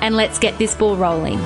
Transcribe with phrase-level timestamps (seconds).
[0.00, 1.40] and let's get this ball rolling.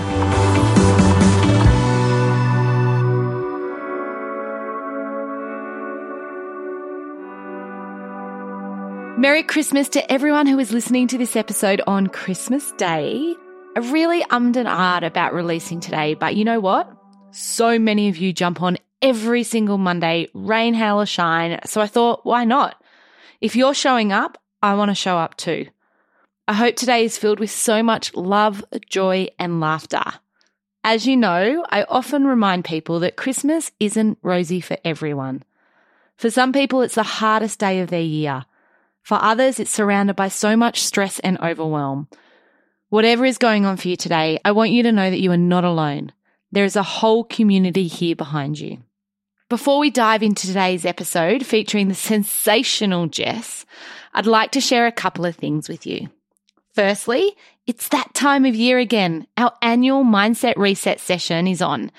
[9.25, 13.35] Merry Christmas to everyone who is listening to this episode on Christmas Day.
[13.75, 16.91] I really ummed and ahed about releasing today, but you know what?
[17.31, 21.59] So many of you jump on every single Monday, rain, hail, or shine.
[21.65, 22.83] So I thought, why not?
[23.41, 25.67] If you're showing up, I want to show up too.
[26.47, 30.03] I hope today is filled with so much love, joy, and laughter.
[30.83, 35.43] As you know, I often remind people that Christmas isn't rosy for everyone.
[36.19, 38.45] For some people, it's the hardest day of their year.
[39.01, 42.09] For others, it's surrounded by so much stress and overwhelm.
[42.91, 45.39] Whatever is going on for you today, I want you to know that you are
[45.39, 46.13] not alone.
[46.53, 48.83] There is a whole community here behind you.
[49.49, 53.65] Before we dive into today's episode featuring the sensational Jess,
[54.13, 56.09] I'd like to share a couple of things with you.
[56.75, 57.37] Firstly,
[57.69, 59.29] it's that time of year again.
[59.37, 61.93] Our annual Mindset Reset session is on.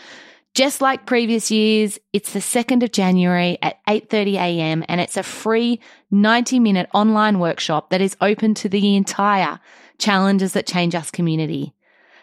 [0.54, 4.84] Just like previous years, it's the 2nd of January at 8:30 a.m.
[4.90, 5.80] and it's a free
[6.12, 9.60] 90-minute online workshop that is open to the entire
[9.98, 11.74] Challenges That Change Us community.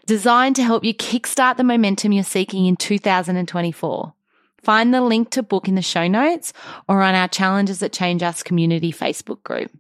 [0.07, 4.13] Designed to help you kickstart the momentum you're seeking in 2024.
[4.63, 6.53] Find the link to book in the show notes
[6.87, 9.71] or on our Challenges That Change Us community Facebook group.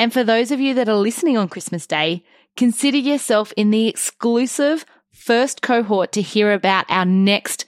[0.00, 2.24] And for those of you that are listening on Christmas Day,
[2.56, 7.66] consider yourself in the exclusive first cohort to hear about our next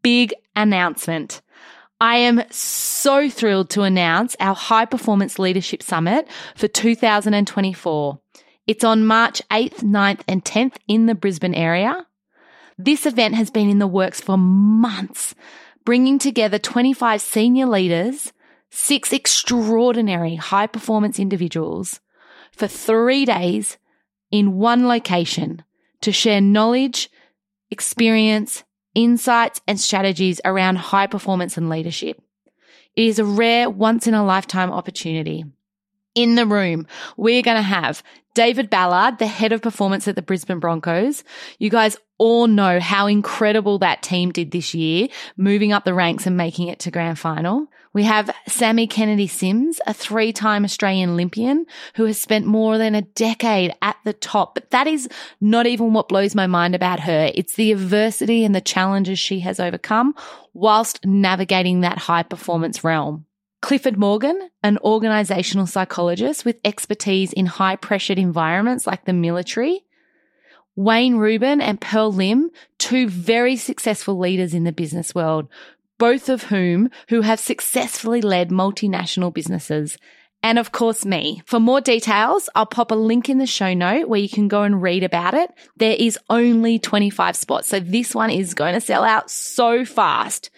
[0.00, 1.42] big announcement.
[2.00, 8.20] I am so thrilled to announce our High Performance Leadership Summit for 2024.
[8.68, 12.06] It's on March 8th, 9th, and 10th in the Brisbane area.
[12.78, 15.34] This event has been in the works for months,
[15.84, 18.32] bringing together 25 senior leaders
[18.74, 22.00] six extraordinary high performance individuals
[22.52, 23.76] for three days
[24.30, 25.62] in one location
[26.00, 27.10] to share knowledge,
[27.70, 32.20] experience, insights, and strategies around high performance and leadership.
[32.96, 35.44] It is a rare once in a lifetime opportunity.
[36.14, 38.02] In the room, we're going to have
[38.34, 41.24] David Ballard, the head of performance at the Brisbane Broncos.
[41.58, 46.26] You guys all know how incredible that team did this year, moving up the ranks
[46.26, 47.66] and making it to grand final.
[47.94, 52.94] We have Sami Kennedy Sims, a three time Australian Olympian who has spent more than
[52.94, 54.54] a decade at the top.
[54.54, 55.08] But that is
[55.40, 57.30] not even what blows my mind about her.
[57.34, 60.14] It's the adversity and the challenges she has overcome
[60.54, 63.26] whilst navigating that high performance realm.
[63.60, 69.84] Clifford Morgan, an organizational psychologist with expertise in high pressured environments like the military.
[70.74, 75.48] Wayne Rubin and Pearl Lim, two very successful leaders in the business world
[76.02, 79.96] both of whom who have successfully led multinational businesses.
[80.42, 81.44] And of course, me.
[81.46, 84.64] For more details, I'll pop a link in the show note where you can go
[84.64, 85.48] and read about it.
[85.76, 87.68] There is only 25 spots.
[87.68, 90.50] So this one is going to sell out so fast.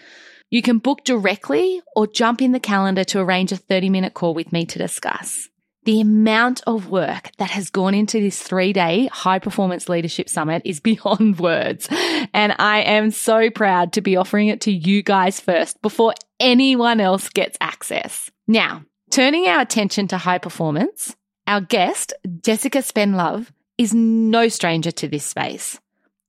[0.48, 4.32] You can book directly or jump in the calendar to arrange a 30 minute call
[4.32, 5.50] with me to discuss
[5.84, 10.62] the amount of work that has gone into this three day high performance leadership summit
[10.64, 11.88] is beyond words.
[12.32, 17.00] And I am so proud to be offering it to you guys first before anyone
[17.00, 18.30] else gets access.
[18.46, 21.14] Now, turning our attention to high performance,
[21.46, 22.12] our guest,
[22.42, 25.80] Jessica Spendlove, is no stranger to this space.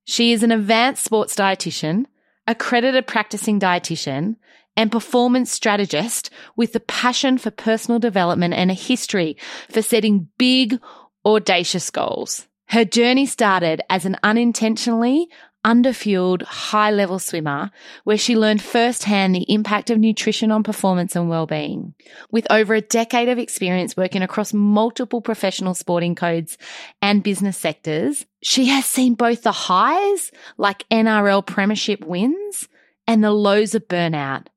[0.05, 2.05] She is an advanced sports dietitian,
[2.47, 4.35] accredited practicing dietitian,
[4.77, 9.37] and performance strategist with a passion for personal development and a history
[9.69, 10.79] for setting big,
[11.25, 12.47] audacious goals.
[12.67, 15.29] Her journey started as an unintentionally
[15.65, 17.71] underfueled high level swimmer
[18.03, 21.95] where she learned firsthand the impact of nutrition on performance and well-being.
[22.29, 26.59] With over a decade of experience working across multiple professional sporting codes
[27.01, 32.67] and business sectors, she has seen both the highs like NRL premiership wins
[33.07, 34.47] and the lows of burnout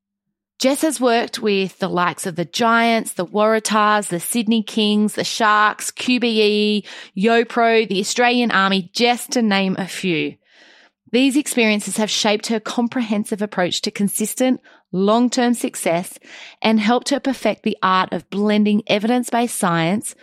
[0.58, 5.22] Jess has worked with the likes of the Giants, the Waratahs, the Sydney Kings, the
[5.22, 6.84] Sharks, QBE,
[7.16, 10.34] YoPro, the Australian Army, just to name a few.
[11.12, 14.60] These experiences have shaped her comprehensive approach to consistent,
[14.90, 16.18] long-term success
[16.60, 20.16] and helped her perfect the art of blending evidence-based science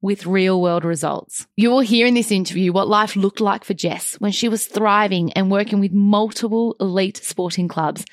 [0.00, 1.46] with real world results.
[1.56, 4.66] You will hear in this interview what life looked like for Jess when she was
[4.66, 8.04] thriving and working with multiple elite sporting clubs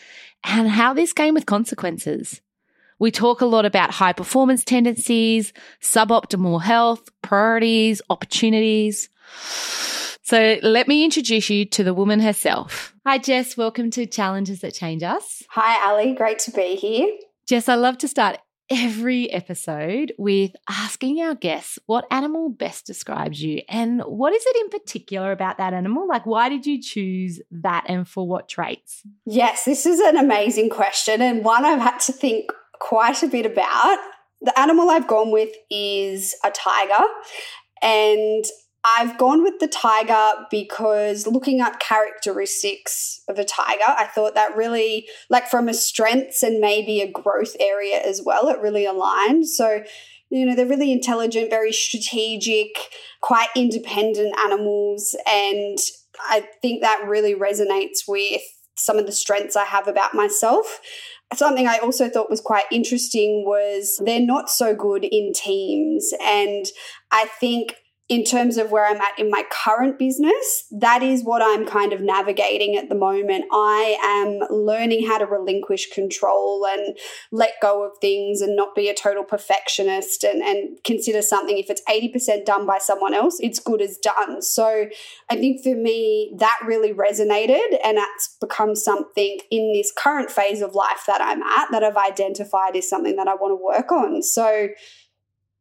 [0.44, 2.42] and how this came with consequences.
[3.00, 9.10] We talk a lot about high performance tendencies, suboptimal health, priorities, opportunities.
[10.22, 12.94] So let me introduce you to the woman herself.
[13.06, 13.56] Hi, Jess.
[13.56, 15.44] Welcome to Challenges That Change Us.
[15.50, 16.14] Hi, Ali.
[16.14, 17.10] Great to be here.
[17.48, 18.38] Jess, I love to start
[18.70, 24.56] every episode with asking our guests what animal best describes you and what is it
[24.62, 26.08] in particular about that animal?
[26.08, 29.04] Like, why did you choose that and for what traits?
[29.26, 33.46] Yes, this is an amazing question and one I've had to think quite a bit
[33.46, 33.98] about.
[34.42, 37.04] The animal I've gone with is a tiger.
[37.82, 38.46] And
[38.84, 44.56] I've gone with the tiger because looking up characteristics of a tiger, I thought that
[44.56, 49.48] really, like from a strengths and maybe a growth area as well, it really aligned.
[49.48, 49.84] So,
[50.30, 52.70] you know, they're really intelligent, very strategic,
[53.22, 55.14] quite independent animals.
[55.28, 55.78] And
[56.30, 58.42] I think that really resonates with
[58.76, 60.80] some of the strengths I have about myself.
[61.34, 66.14] Something I also thought was quite interesting was they're not so good in teams.
[66.22, 66.66] And
[67.12, 67.76] I think
[68.10, 71.94] in terms of where I'm at in my current business, that is what I'm kind
[71.94, 73.46] of navigating at the moment.
[73.52, 76.98] I am learning how to relinquish control and
[77.32, 81.70] let go of things and not be a total perfectionist and, and consider something if
[81.70, 84.42] it's 80% done by someone else, it's good as done.
[84.42, 84.88] So
[85.30, 90.64] I think for me, that really resonated and that's become something in this current phase
[90.64, 93.92] of life that I'm at that I've identified is something that I want to work
[93.92, 94.24] on.
[94.24, 94.70] So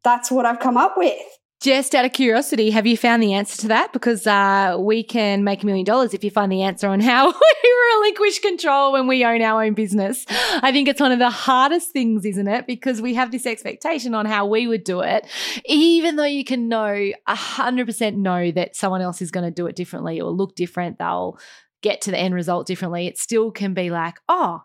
[0.03, 1.21] that's what I've come up with.
[1.61, 3.93] Just out of curiosity, have you found the answer to that?
[3.93, 7.27] Because uh, we can make a million dollars if you find the answer on how
[7.63, 10.25] we relinquish control when we own our own business.
[10.29, 12.69] I think it's one of the hardest things, isn't it?
[12.69, 15.27] Because we have this expectation on how we would do it,
[15.65, 19.75] even though you can know, 100% know that someone else is going to do it
[19.75, 21.01] differently or look different.
[21.01, 21.41] They'll
[21.83, 23.09] get to the end result differently.
[23.09, 24.63] It still can be like, oh,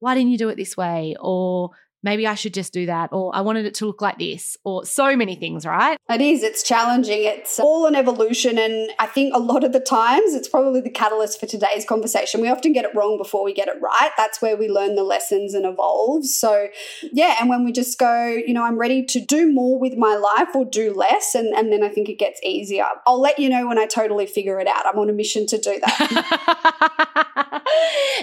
[0.00, 1.16] why didn't you do it this way?
[1.20, 1.72] Or
[2.04, 4.84] maybe I should just do that, or I wanted it to look like this, or
[4.84, 5.98] so many things, right?
[6.08, 6.42] It is.
[6.42, 7.24] It's challenging.
[7.24, 8.58] It's all an evolution.
[8.58, 12.40] And I think a lot of the times it's probably the catalyst for today's conversation.
[12.40, 14.10] We often get it wrong before we get it right.
[14.16, 16.26] That's where we learn the lessons and evolve.
[16.26, 16.68] So,
[17.10, 17.36] yeah.
[17.40, 20.54] And when we just go, you know, I'm ready to do more with my life
[20.54, 22.84] or do less, and, and then I think it gets easier.
[23.06, 24.86] I'll let you know when I totally figure it out.
[24.86, 27.64] I'm on a mission to do that.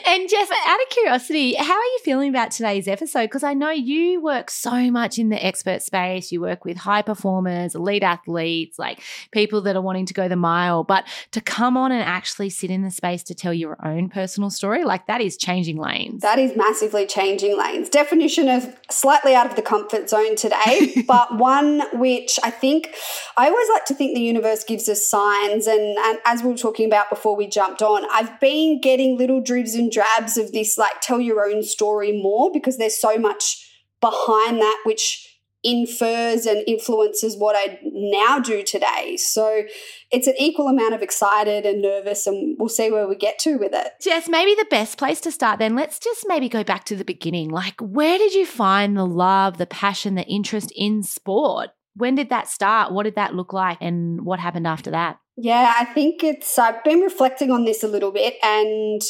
[0.05, 3.23] and Jess, out of curiosity, how are you feeling about today's episode?
[3.23, 6.31] Because I know you work so much in the expert space.
[6.31, 9.01] You work with high performers, elite athletes, like
[9.31, 10.83] people that are wanting to go the mile.
[10.83, 14.49] But to come on and actually sit in the space to tell your own personal
[14.49, 16.21] story, like that is changing lanes.
[16.21, 17.89] That is massively changing lanes.
[17.89, 22.93] Definition of slightly out of the comfort zone today, but one which I think
[23.37, 25.67] I always like to think the universe gives us signs.
[25.67, 29.41] And, and as we were talking about before we jumped on, I've been getting little
[29.41, 33.60] dribs and drabs of this like tell your own story more because there's so much
[34.01, 35.27] behind that which
[35.63, 39.15] infers and influences what I now do today.
[39.17, 39.63] So
[40.09, 43.57] it's an equal amount of excited and nervous, and we'll see where we get to
[43.57, 43.93] with it.
[44.01, 47.05] Jess, maybe the best place to start then, let's just maybe go back to the
[47.05, 47.49] beginning.
[47.49, 51.69] Like, where did you find the love, the passion, the interest in sport?
[51.95, 52.91] When did that start?
[52.91, 53.77] What did that look like?
[53.81, 55.19] And what happened after that?
[55.37, 59.01] Yeah, I think it's, I've been reflecting on this a little bit and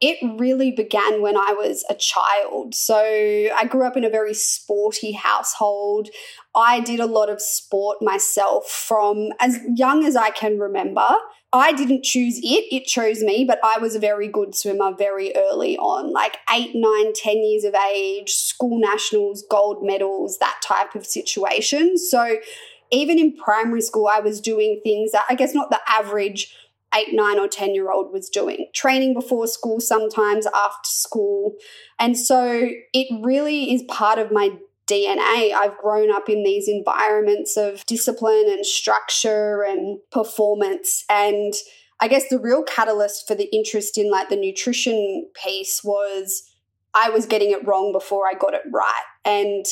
[0.00, 2.74] it really began when I was a child.
[2.74, 6.08] So I grew up in a very sporty household.
[6.54, 11.06] I did a lot of sport myself from as young as I can remember.
[11.52, 15.34] I didn't choose it, it chose me, but I was a very good swimmer very
[15.34, 20.94] early on, like eight, nine, ten years of age, school nationals, gold medals, that type
[20.94, 21.96] of situation.
[21.96, 22.38] So
[22.90, 26.54] even in primary school, I was doing things that I guess not the average
[26.96, 28.68] eight, nine, or 10 year old was doing.
[28.74, 31.54] Training before school, sometimes after school.
[31.98, 34.50] And so it really is part of my
[34.86, 35.52] DNA.
[35.52, 41.04] I've grown up in these environments of discipline and structure and performance.
[41.10, 41.52] And
[42.00, 46.50] I guess the real catalyst for the interest in like the nutrition piece was
[46.94, 49.02] I was getting it wrong before I got it right.
[49.24, 49.66] And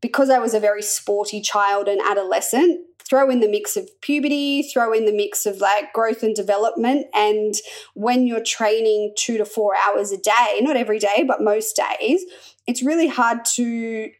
[0.00, 4.62] because I was a very sporty child and adolescent, throw in the mix of puberty,
[4.62, 7.06] throw in the mix of like growth and development.
[7.14, 7.54] And
[7.94, 12.24] when you're training two to four hours a day, not every day, but most days,
[12.66, 14.10] it's really hard to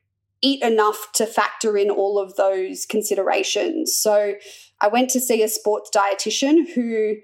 [0.43, 3.97] eat enough to factor in all of those considerations.
[3.97, 4.35] So
[4.81, 7.17] I went to see a sports dietitian who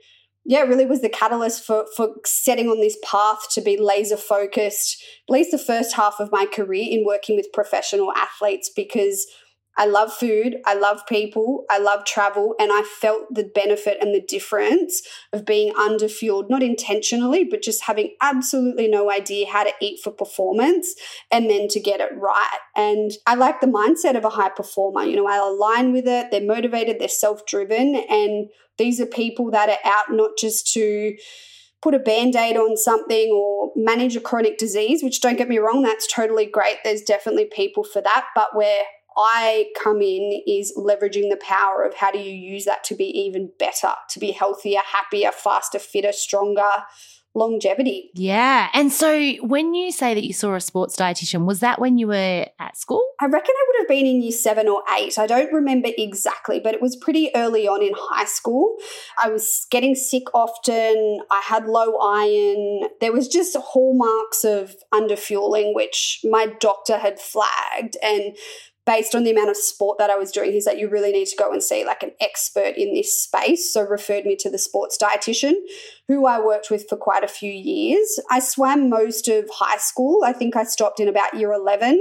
[0.45, 5.01] yeah, really was the catalyst for for setting on this path to be laser focused,
[5.29, 9.27] at least the first half of my career in working with professional athletes because
[9.77, 14.15] I love food, I love people, I love travel, and I felt the benefit and
[14.15, 15.03] the difference
[15.33, 20.11] of being underfueled, not intentionally, but just having absolutely no idea how to eat for
[20.11, 20.95] performance
[21.31, 22.59] and then to get it right.
[22.77, 25.05] And I like the mindset of a high performer.
[25.05, 29.51] You know, I align with it, they're motivated, they're self driven, and these are people
[29.53, 31.17] that are out not just to
[31.83, 35.59] put a band aid on something or manage a chronic disease, which don't get me
[35.59, 36.77] wrong, that's totally great.
[36.85, 38.27] There's definitely people for that.
[38.35, 38.83] But where
[39.17, 43.05] I come in is leveraging the power of how do you use that to be
[43.05, 46.71] even better, to be healthier, happier, faster, fitter, stronger,
[47.35, 48.11] longevity.
[48.15, 48.69] Yeah.
[48.75, 52.09] And so when you say that you saw a sports dietitian, was that when you
[52.09, 53.07] were at school?
[53.21, 55.19] I reckon I would have been in year seven or eight.
[55.19, 58.77] I don't remember exactly, but it was pretty early on in high school.
[59.23, 61.21] I was getting sick often.
[61.31, 62.89] I had low iron.
[63.01, 67.97] There was just hallmarks of underfueling, which my doctor had flagged.
[68.03, 68.37] And
[68.85, 71.27] based on the amount of sport that I was doing, he's like, you really need
[71.27, 73.73] to go and see like an expert in this space.
[73.73, 75.55] So referred me to the sports dietitian,
[76.09, 78.19] who I worked with for quite a few years.
[78.31, 80.23] I swam most of high school.
[80.25, 81.99] I think I stopped in about year 11.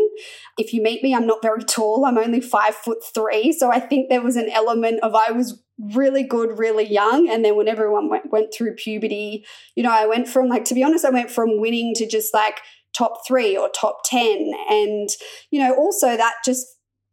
[0.58, 2.06] If you meet me, I'm not very tall.
[2.06, 3.52] I'm only five foot three.
[3.52, 5.62] So I think there was an element of I was
[5.94, 9.44] really good really young and then when everyone went, went through puberty
[9.76, 12.34] you know i went from like to be honest i went from winning to just
[12.36, 12.60] like
[12.98, 14.52] top three or top 10.
[14.70, 15.10] And,
[15.50, 16.66] you know, also that just,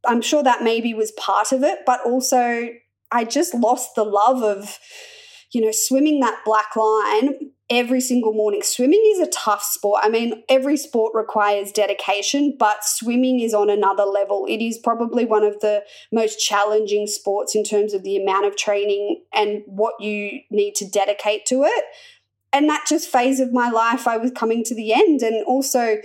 [0.06, 2.68] I'm sure that maybe was part of it, but also
[3.10, 4.78] I just lost the love of,
[5.52, 8.62] you know, swimming that black line every single morning.
[8.62, 10.00] Swimming is a tough sport.
[10.02, 14.46] I mean, every sport requires dedication, but swimming is on another level.
[14.48, 18.56] It is probably one of the most challenging sports in terms of the amount of
[18.56, 21.84] training and what you need to dedicate to it
[22.52, 25.22] and that just phase of my life, I was coming to the end.
[25.22, 25.98] And also,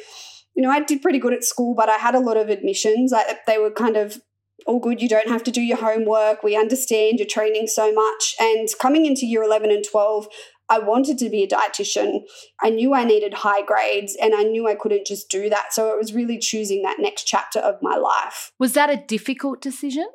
[0.56, 3.14] you know, I did pretty good at school, but I had a lot of admissions.
[3.14, 4.22] I, they were kind of
[4.66, 5.02] all good.
[5.02, 6.44] You don't have to do your homework.
[6.44, 8.36] We understand you're training so much.
[8.40, 10.28] And coming into year 11 and 12,
[10.70, 12.22] I wanted to be a dietitian.
[12.62, 15.74] I knew I needed high grades and I knew I couldn't just do that.
[15.74, 18.52] So it was really choosing that next chapter of my life.
[18.60, 20.08] Was that a difficult decision?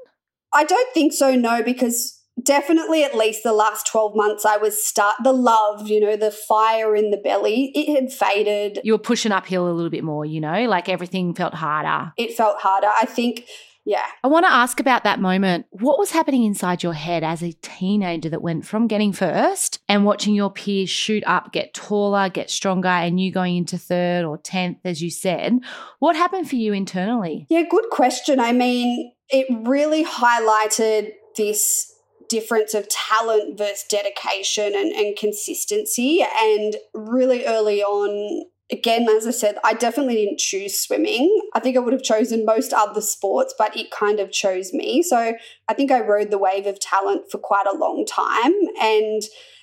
[0.52, 2.17] I don't think so, no, because
[2.48, 6.30] definitely at least the last 12 months i was start the love you know the
[6.30, 8.80] fire in the belly it had faded.
[8.82, 12.12] You were pushing uphill a little bit more you know like everything felt harder.
[12.16, 12.88] It felt harder.
[13.00, 13.44] I think
[13.84, 14.04] yeah.
[14.22, 15.64] I want to ask about that moment.
[15.70, 20.04] What was happening inside your head as a teenager that went from getting first and
[20.04, 24.38] watching your peers shoot up get taller get stronger and you going into third or
[24.38, 25.58] 10th as you said?
[26.00, 27.46] What happened for you internally?
[27.48, 28.40] Yeah good question.
[28.40, 31.94] I mean it really highlighted this
[32.28, 36.24] difference of talent versus dedication and, and consistency.
[36.36, 41.40] And really early on, again, as I said, I definitely didn't choose swimming.
[41.54, 45.02] I think I would have chosen most other sports, but it kind of chose me.
[45.02, 45.34] So
[45.68, 48.52] I think I rode the wave of talent for quite a long time.
[48.80, 49.22] And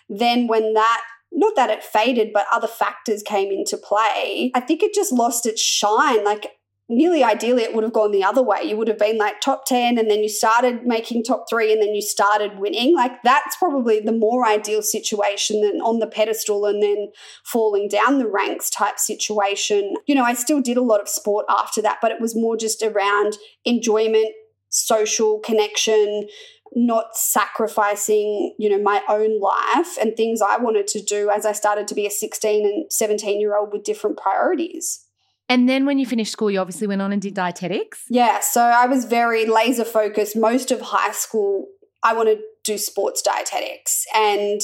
[0.10, 4.52] then when that not that it faded, but other factors came into play.
[4.56, 6.24] I think it just lost its shine.
[6.24, 6.54] Like
[6.88, 8.64] nearly ideally it would have gone the other way.
[8.64, 11.82] You would have been like top 10 and then you started making top 3 and
[11.82, 12.96] then you started winning.
[12.96, 17.12] Like that's probably the more ideal situation than on the pedestal and then
[17.44, 19.96] falling down the ranks type situation.
[20.06, 22.58] You know i still did a lot of sport after that but it was more
[22.58, 24.28] just around enjoyment
[24.70, 26.28] social connection
[26.76, 31.52] not sacrificing you know my own life and things i wanted to do as i
[31.52, 35.05] started to be a 16 and 17 year old with different priorities
[35.48, 38.04] and then when you finished school, you obviously went on and did dietetics.
[38.10, 38.40] Yeah.
[38.40, 40.36] So I was very laser focused.
[40.36, 41.68] Most of high school,
[42.04, 44.06] I wanted to do sports dietetics.
[44.16, 44.62] And,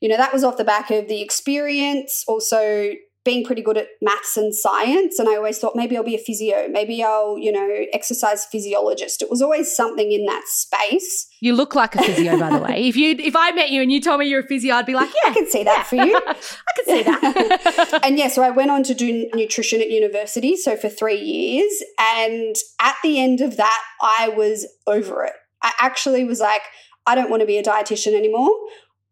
[0.00, 2.92] you know, that was off the back of the experience, also
[3.24, 5.18] being pretty good at maths and science.
[5.18, 9.22] And I always thought maybe I'll be a physio, maybe I'll, you know, exercise physiologist.
[9.22, 11.26] It was always something in that space.
[11.40, 12.84] You look like a physio, by the way.
[12.94, 14.94] If you if I met you and you told me you're a physio, I'd be
[14.94, 15.82] like, yeah, I can see that yeah.
[15.84, 16.16] for you.
[16.16, 16.34] I
[16.76, 18.00] can see that.
[18.04, 21.72] and yeah, so I went on to do nutrition at university, so for three years.
[21.98, 25.32] And at the end of that, I was over it.
[25.62, 26.62] I actually was like,
[27.06, 28.50] I don't want to be a dietitian anymore.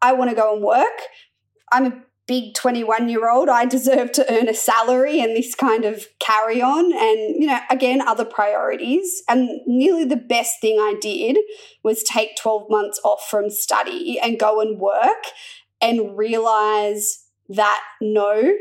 [0.01, 0.99] I want to go and work.
[1.71, 5.85] I'm a big 21 year old, I deserve to earn a salary and this kind
[5.85, 6.85] of carry on.
[6.93, 9.23] And, you know, again, other priorities.
[9.27, 11.37] And nearly the best thing I did
[11.83, 15.25] was take 12 months off from study and go and work
[15.81, 18.53] and realize that no,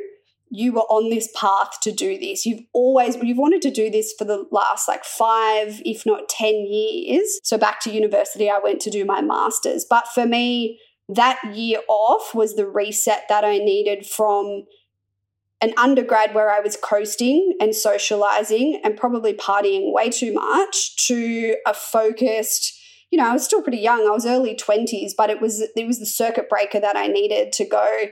[0.50, 2.44] you were on this path to do this.
[2.44, 6.66] You've always you've wanted to do this for the last like 5 if not 10
[6.66, 7.40] years.
[7.42, 9.86] So back to university I went to do my masters.
[9.88, 10.78] But for me
[11.14, 14.64] that year off was the reset that I needed from
[15.60, 21.56] an undergrad where I was coasting and socializing and probably partying way too much to
[21.66, 22.78] a focused
[23.10, 24.06] you know, I was still pretty young.
[24.06, 27.52] I was early 20s, but it was it was the circuit breaker that I needed
[27.52, 28.06] to go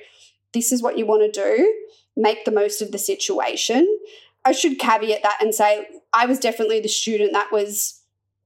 [0.53, 1.75] this is what you want to do,
[2.17, 3.87] make the most of the situation.
[4.45, 8.00] I should caveat that and say I was definitely the student that was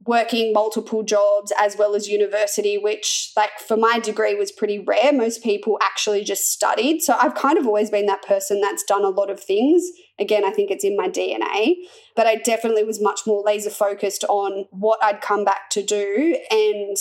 [0.06, 5.12] working multiple jobs as well as university, which, like, for my degree was pretty rare.
[5.12, 7.00] Most people actually just studied.
[7.00, 9.82] So I've kind of always been that person that's done a lot of things.
[10.18, 11.74] Again, I think it's in my DNA,
[12.14, 16.38] but I definitely was much more laser focused on what I'd come back to do.
[16.50, 16.96] And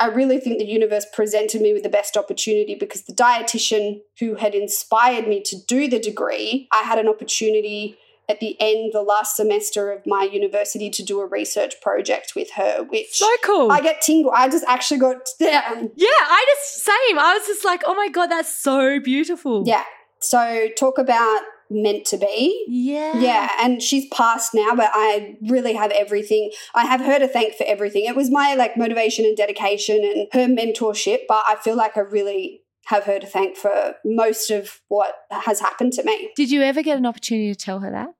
[0.00, 4.36] I really think the universe presented me with the best opportunity because the dietitian who
[4.36, 7.96] had inspired me to do the degree, I had an opportunity
[8.30, 12.52] at the end the last semester of my university to do a research project with
[12.52, 13.70] her which so cool.
[13.72, 17.18] I get tingle i just actually got yeah yeah i just same.
[17.18, 19.64] I was just like oh my god that's so beautiful.
[19.66, 19.84] Yeah.
[20.20, 22.64] So talk about meant to be.
[22.68, 23.18] Yeah.
[23.18, 26.52] Yeah and she's passed now but i really have everything.
[26.74, 28.04] I have her to thank for everything.
[28.04, 32.00] It was my like motivation and dedication and her mentorship but i feel like i
[32.00, 36.30] really have her to thank for most of what has happened to me.
[36.34, 38.14] Did you ever get an opportunity to tell her that?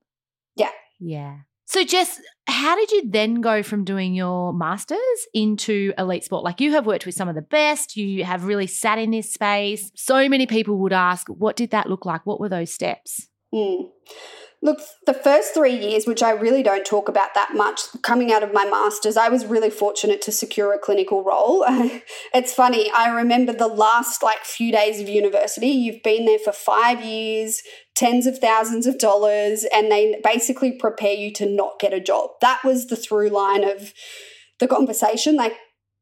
[0.57, 0.71] Yeah.
[0.99, 1.38] Yeah.
[1.66, 4.99] So, Jess, how did you then go from doing your masters
[5.33, 6.42] into elite sport?
[6.42, 9.33] Like, you have worked with some of the best, you have really sat in this
[9.33, 9.92] space.
[9.95, 12.26] So many people would ask, what did that look like?
[12.26, 13.28] What were those steps?
[13.54, 13.88] Mm.
[14.62, 18.43] Look, the first three years, which I really don't talk about that much, coming out
[18.43, 21.64] of my master's, I was really fortunate to secure a clinical role.
[22.35, 26.52] it's funny, I remember the last like few days of university, you've been there for
[26.52, 27.62] five years,
[27.95, 32.33] tens of thousands of dollars, and they basically prepare you to not get a job.
[32.43, 33.95] That was the through line of
[34.59, 35.37] the conversation.
[35.37, 35.55] Like,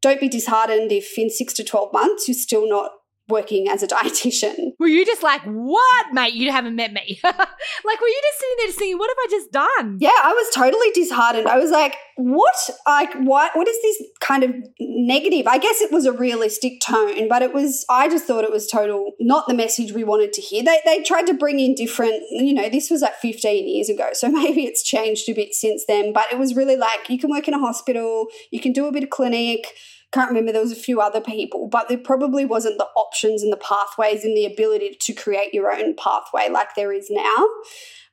[0.03, 2.91] don't be disheartened if in six to 12 months you're still not
[3.29, 4.73] working as a dietitian.
[4.79, 6.35] Were you just like, what, mate?
[6.35, 7.21] You haven't met me.
[7.25, 9.99] like, were you just sitting there thinking, what have I just done?
[10.01, 11.49] Yeah, I was totally disheartened.
[11.49, 12.71] I was like, what?
[12.87, 13.57] Like, what?
[13.57, 15.47] What is this kind of negative?
[15.49, 18.69] I guess it was a realistic tone, but it was, I just thought it was
[18.69, 20.63] total, not the message we wanted to hear.
[20.63, 24.11] They, they tried to bring in different, you know, this was like 15 years ago.
[24.13, 27.31] So maybe it's changed a bit since then, but it was really like, you can
[27.31, 29.67] work in a hospital, you can do a bit of clinic
[30.13, 33.53] can't remember, there was a few other people, but there probably wasn't the options and
[33.53, 37.47] the pathways and the ability to create your own pathway like there is now.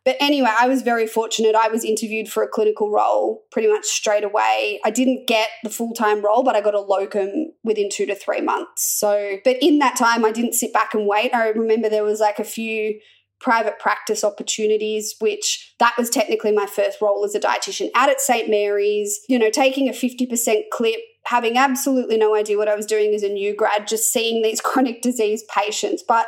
[0.04, 1.56] But anyway, I was very fortunate.
[1.56, 4.80] I was interviewed for a clinical role pretty much straight away.
[4.86, 8.14] I didn't get the full time role, but I got a locum within two to
[8.14, 8.86] three months.
[9.00, 11.34] So, but in that time, I didn't sit back and wait.
[11.34, 13.00] I remember there was like a few
[13.40, 18.22] private practice opportunities, which that was technically my first role as a dietitian out at
[18.22, 18.48] St.
[18.48, 23.14] Mary's, you know, taking a 50% clip having absolutely no idea what I was doing
[23.14, 26.28] as a new grad, just seeing these chronic disease patients, but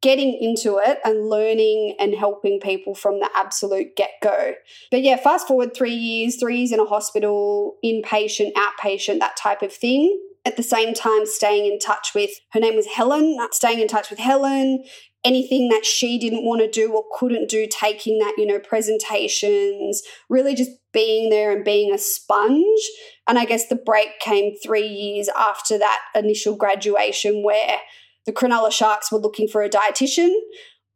[0.00, 4.54] getting into it and learning and helping people from the absolute get go.
[4.90, 9.62] But yeah, fast forward three years, three years in a hospital, inpatient, outpatient, that type
[9.62, 10.16] of thing.
[10.44, 14.08] At the same time, staying in touch with her name was Helen, staying in touch
[14.08, 14.84] with Helen,
[15.24, 20.02] anything that she didn't want to do or couldn't do, taking that, you know, presentations,
[20.28, 22.80] really just being there and being a sponge.
[23.28, 27.78] And I guess the break came three years after that initial graduation where
[28.26, 30.34] the Cronulla Sharks were looking for a dietitian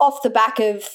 [0.00, 0.88] off the back of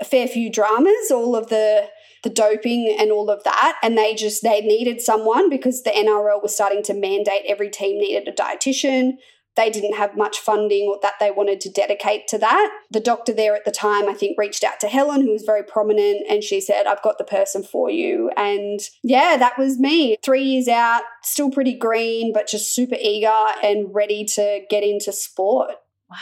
[0.00, 1.88] a fair few dramas, all of the
[2.22, 6.42] the doping and all of that and they just they needed someone because the NRL
[6.42, 9.18] was starting to mandate every team needed a dietitian
[9.56, 12.70] they didn't have much funding or that they wanted to dedicate to that.
[12.90, 15.62] The doctor there at the time, I think, reached out to Helen, who was very
[15.62, 18.30] prominent, and she said, I've got the person for you.
[18.36, 20.16] And yeah, that was me.
[20.22, 25.12] Three years out, still pretty green, but just super eager and ready to get into
[25.12, 25.72] sport.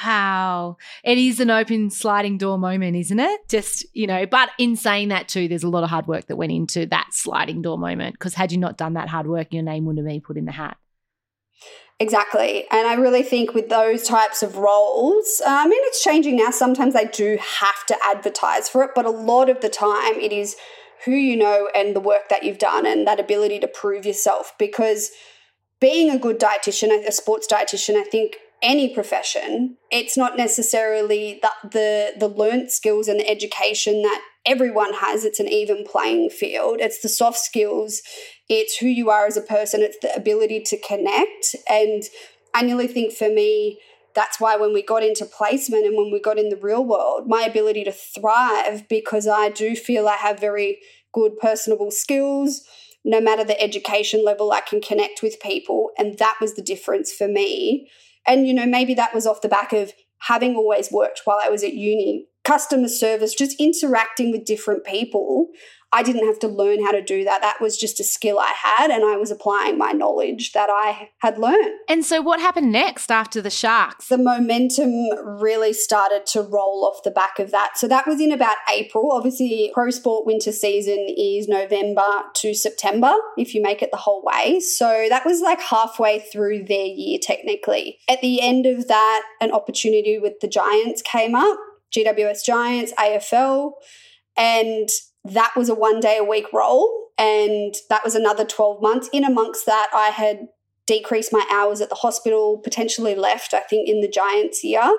[0.05, 0.77] Wow.
[1.05, 3.40] It is an open sliding door moment, isn't it?
[3.49, 6.37] Just, you know, but in saying that too, there's a lot of hard work that
[6.37, 9.62] went into that sliding door moment because had you not done that hard work, your
[9.62, 10.77] name wouldn't have been put in the hat.
[12.03, 12.67] Exactly.
[12.73, 16.51] And I really think with those types of roles, um, I mean, it's changing now.
[16.51, 20.33] Sometimes they do have to advertise for it, but a lot of the time it
[20.33, 20.57] is
[21.05, 24.53] who you know and the work that you've done and that ability to prove yourself.
[24.59, 25.12] Because
[25.79, 28.35] being a good dietitian, a sports dietitian, I think
[28.65, 34.95] any profession, it's not necessarily the, the, the learnt skills and the education that everyone
[34.95, 35.25] has.
[35.25, 36.79] It's an even playing field.
[36.81, 38.03] It's the soft skills
[38.48, 41.55] it's who you are as a person, it's the ability to connect.
[41.68, 42.02] And
[42.55, 43.78] I nearly think for me,
[44.14, 47.26] that's why when we got into placement and when we got in the real world,
[47.26, 50.78] my ability to thrive because I do feel I have very
[51.12, 52.62] good personable skills.
[53.05, 55.90] No matter the education level, I can connect with people.
[55.96, 57.88] And that was the difference for me.
[58.26, 61.48] And, you know, maybe that was off the back of having always worked while I
[61.48, 65.48] was at uni customer service, just interacting with different people.
[65.92, 67.42] I didn't have to learn how to do that.
[67.42, 71.11] That was just a skill I had, and I was applying my knowledge that I
[71.18, 71.72] had learned.
[71.88, 74.09] And so, what happened next after the Sharks?
[74.09, 74.92] The momentum
[75.40, 77.76] really started to roll off the back of that.
[77.76, 79.12] So, that was in about April.
[79.12, 84.22] Obviously, pro sport winter season is November to September if you make it the whole
[84.24, 84.61] way.
[84.61, 87.98] So, that was like halfway through their year, technically.
[88.09, 91.59] At the end of that, an opportunity with the Giants came up
[91.92, 93.72] GWS Giants, AFL.
[94.37, 94.88] And
[95.24, 97.08] that was a one day a week role.
[97.18, 99.08] And that was another 12 months.
[99.12, 100.48] In amongst that, I had
[100.87, 104.96] decreased my hours at the hospital, potentially left, I think, in the Giants year.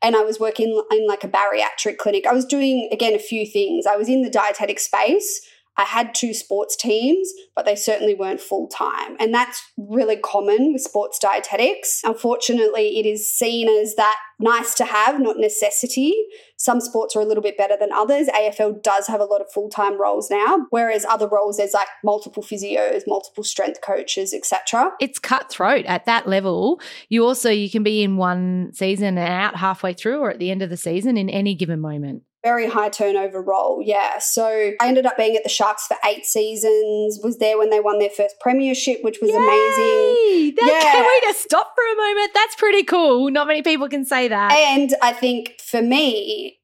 [0.00, 2.26] And I was working in like a bariatric clinic.
[2.26, 3.86] I was doing, again, a few things.
[3.86, 5.40] I was in the dietetic space
[5.76, 9.16] I had two sports teams, but they certainly weren't full time.
[9.18, 12.00] And that's really common with sports dietetics.
[12.04, 16.14] Unfortunately, it is seen as that nice to have, not necessity.
[16.56, 18.28] Some sports are a little bit better than others.
[18.28, 21.88] AFL does have a lot of full time roles now, whereas other roles, there's like
[22.04, 24.92] multiple physios, multiple strength coaches, etc.
[25.00, 26.80] It's cutthroat at that level.
[27.08, 30.50] You also you can be in one season and out halfway through or at the
[30.50, 33.82] end of the season in any given moment very high turnover role.
[33.84, 34.18] Yeah.
[34.18, 37.80] So I ended up being at the Sharks for eight seasons, was there when they
[37.80, 39.36] won their first premiership, which was Yay!
[39.36, 40.54] amazing.
[40.56, 40.92] That, yeah.
[40.92, 42.30] Can we just stop for a moment?
[42.34, 43.30] That's pretty cool.
[43.30, 44.52] Not many people can say that.
[44.52, 46.58] And I think for me,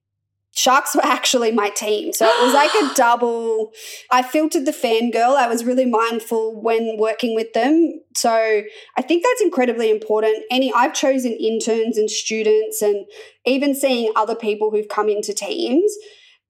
[0.61, 2.13] Sharks were actually my team.
[2.13, 3.73] So it was like a double.
[4.11, 5.35] I filtered the fangirl.
[5.37, 8.03] I was really mindful when working with them.
[8.15, 10.45] So I think that's incredibly important.
[10.51, 13.07] Any I've chosen interns and students and
[13.47, 15.91] even seeing other people who've come into teams.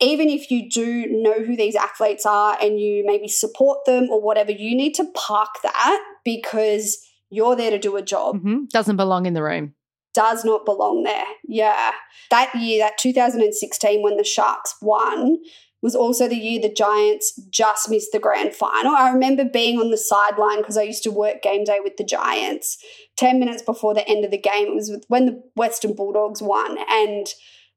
[0.00, 4.20] Even if you do know who these athletes are and you maybe support them or
[4.20, 8.36] whatever, you need to park that because you're there to do a job.
[8.36, 8.64] Mm-hmm.
[8.72, 9.74] Doesn't belong in the room
[10.14, 11.24] does not belong there.
[11.46, 11.92] Yeah.
[12.30, 15.38] That year, that 2016, when the Sharks won,
[15.82, 18.94] was also the year the Giants just missed the grand final.
[18.94, 22.04] I remember being on the sideline because I used to work game day with the
[22.04, 22.76] Giants.
[23.16, 26.76] 10 minutes before the end of the game, it was when the Western Bulldogs won
[26.88, 27.26] and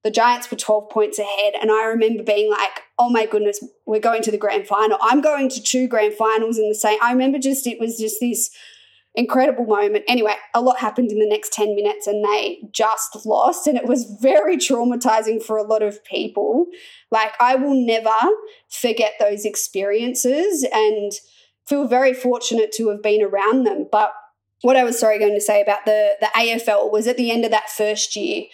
[0.04, 1.54] the Giants were 12 points ahead.
[1.62, 4.98] And I remember being like, oh my goodness, we're going to the grand final.
[5.02, 7.00] I'm going to two grand finals in the same.
[7.02, 8.50] I remember just, it was just this
[9.16, 10.04] incredible moment.
[10.08, 13.68] Anyway, a lot happened in the next 10 minutes and they just lost.
[13.68, 16.66] And it was very traumatizing for a lot of people.
[17.12, 18.10] Like, I will never
[18.70, 21.12] forget those experiences and
[21.68, 23.88] feel very fortunate to have been around them.
[23.92, 24.14] But
[24.62, 27.46] what I was sorry going to say about the, the AFL was at the end
[27.46, 28.46] of that first year,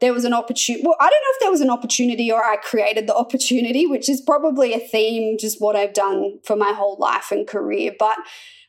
[0.00, 0.84] there was an opportunity.
[0.84, 4.08] Well, I don't know if there was an opportunity or I created the opportunity, which
[4.08, 7.92] is probably a theme, just what I've done for my whole life and career.
[7.96, 8.18] But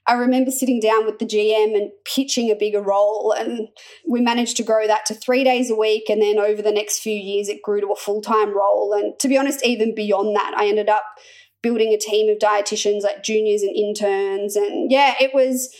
[0.05, 3.69] I remember sitting down with the GM and pitching a bigger role, and
[4.07, 6.09] we managed to grow that to three days a week.
[6.09, 8.93] And then over the next few years, it grew to a full time role.
[8.93, 11.05] And to be honest, even beyond that, I ended up
[11.61, 14.57] building a team of dietitians, like juniors and interns.
[14.57, 15.73] And yeah, it was,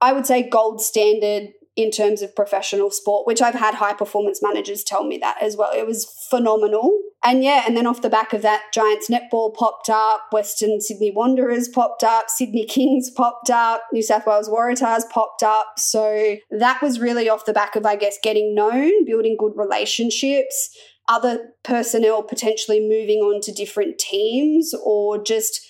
[0.00, 4.40] I would say, gold standard in terms of professional sport, which I've had high performance
[4.42, 5.70] managers tell me that as well.
[5.74, 6.98] It was phenomenal.
[7.22, 11.12] And yeah, and then off the back of that, Giants netball popped up, Western Sydney
[11.14, 15.74] Wanderers popped up, Sydney Kings popped up, New South Wales Waratahs popped up.
[15.76, 20.70] So that was really off the back of, I guess, getting known, building good relationships,
[21.08, 25.60] other personnel potentially moving on to different teams, or just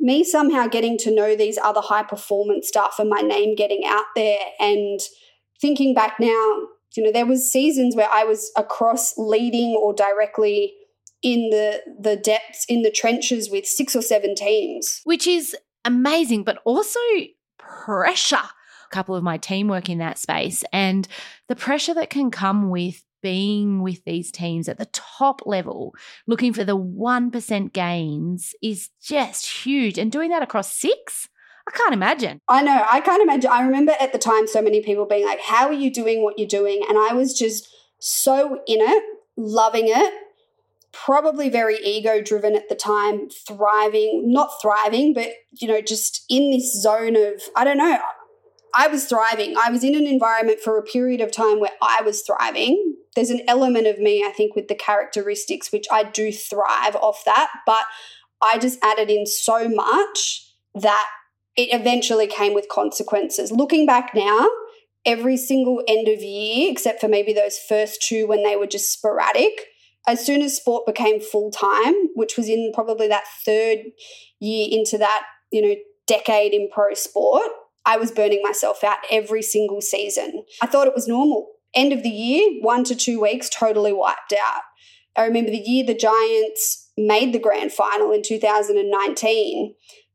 [0.00, 4.04] me somehow getting to know these other high performance staff and my name getting out
[4.14, 5.00] there and
[5.64, 10.74] thinking back now, you know, there was seasons where I was across leading or directly
[11.22, 16.44] in the the depths in the trenches with six or seven teams, which is amazing,
[16.44, 17.00] but also
[17.58, 18.36] pressure.
[18.36, 21.08] A couple of my team work in that space, and
[21.48, 25.94] the pressure that can come with being with these teams at the top level,
[26.26, 29.96] looking for the 1% gains is just huge.
[29.96, 31.30] And doing that across six,
[31.66, 32.40] I can't imagine.
[32.48, 32.84] I know.
[32.90, 33.50] I can't imagine.
[33.50, 36.38] I remember at the time so many people being like, How are you doing what
[36.38, 36.84] you're doing?
[36.88, 39.02] And I was just so in it,
[39.36, 40.12] loving it,
[40.92, 46.50] probably very ego driven at the time, thriving, not thriving, but, you know, just in
[46.50, 47.98] this zone of, I don't know.
[48.76, 49.56] I was thriving.
[49.56, 52.96] I was in an environment for a period of time where I was thriving.
[53.14, 57.22] There's an element of me, I think, with the characteristics, which I do thrive off
[57.24, 57.50] that.
[57.66, 57.84] But
[58.42, 61.08] I just added in so much that
[61.56, 63.52] it eventually came with consequences.
[63.52, 64.48] Looking back now,
[65.06, 68.92] every single end of year, except for maybe those first two when they were just
[68.92, 69.66] sporadic,
[70.06, 73.78] as soon as sport became full time, which was in probably that third
[74.40, 75.74] year into that, you know,
[76.06, 77.48] decade in pro sport,
[77.86, 80.44] I was burning myself out every single season.
[80.62, 81.48] I thought it was normal.
[81.74, 84.62] End of the year, one to two weeks, totally wiped out.
[85.16, 89.74] I remember the year the Giants made the grand final in 2019.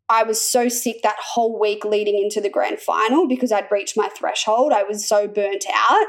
[0.10, 3.96] I was so sick that whole week leading into the grand final because I'd reached
[3.96, 4.74] my threshold.
[4.74, 6.08] I was so burnt out.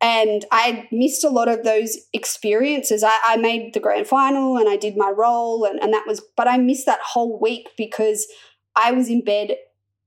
[0.00, 3.02] And I missed a lot of those experiences.
[3.02, 6.20] I, I made the grand final and I did my role, and, and that was,
[6.36, 8.26] but I missed that whole week because
[8.74, 9.56] I was in bed,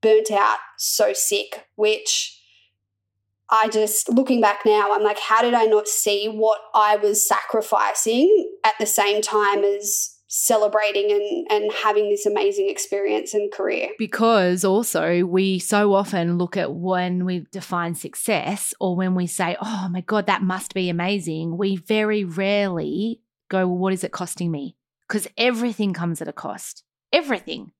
[0.02, 2.40] burnt out, so sick, which
[3.50, 7.28] I just, looking back now, I'm like, how did I not see what I was
[7.28, 13.90] sacrificing at the same time as celebrating and, and having this amazing experience and career.
[13.98, 19.58] Because also, we so often look at when we define success or when we say,
[19.60, 21.58] oh my God, that must be amazing.
[21.58, 24.78] We very rarely go, well, what is it costing me?
[25.08, 26.84] Because everything comes at a cost.
[27.12, 27.72] Everything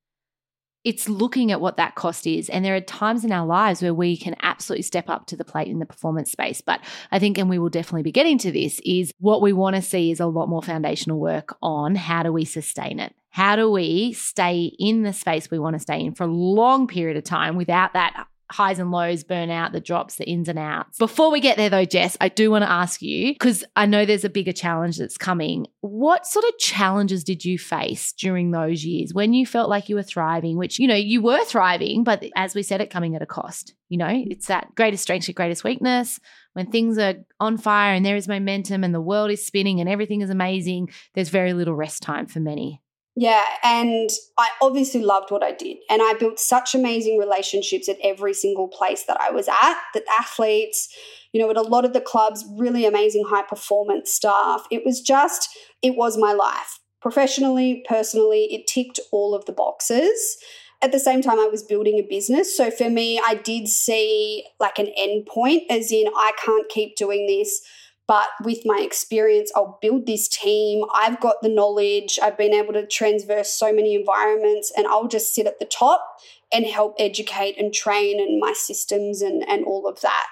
[0.84, 2.50] it's looking at what that cost is.
[2.50, 5.44] And there are times in our lives where we can absolutely step up to the
[5.44, 6.62] plate in the performance space.
[6.62, 9.76] But I think, and we will definitely be getting to this, is what we want
[9.76, 13.14] to see is a lot more foundational work on how do we sustain it?
[13.30, 16.88] How do we stay in the space we want to stay in for a long
[16.88, 20.98] period of time without that highs and lows, burnout, the drops, the ins and outs.
[20.98, 24.06] Before we get there though, Jess, I do want to ask you because I know
[24.06, 25.68] there's a bigger challenge that's coming.
[25.82, 29.96] What sort of challenges did you face during those years when you felt like you
[29.96, 33.22] were thriving, which, you know, you were thriving, but as we said, it coming at
[33.22, 33.74] a cost.
[33.90, 36.20] You know, it's that greatest strength to greatest weakness.
[36.54, 39.90] When things are on fire and there is momentum and the world is spinning and
[39.90, 42.82] everything is amazing, there's very little rest time for many.
[43.16, 45.78] Yeah, and I obviously loved what I did.
[45.90, 50.04] And I built such amazing relationships at every single place that I was at, the
[50.18, 50.88] athletes,
[51.34, 54.66] you know, at a lot of the clubs, really amazing high performance staff.
[54.72, 55.50] It was just,
[55.82, 56.80] it was my life.
[57.02, 60.38] Professionally, personally, it ticked all of the boxes.
[60.82, 62.56] At the same time, I was building a business.
[62.56, 66.96] So for me, I did see like an end point, as in, I can't keep
[66.96, 67.62] doing this
[68.10, 70.84] but with my experience, I'll build this team.
[70.96, 72.18] I've got the knowledge.
[72.20, 76.04] I've been able to transverse so many environments, and I'll just sit at the top
[76.52, 80.26] and help educate and train and my systems and, and all of that.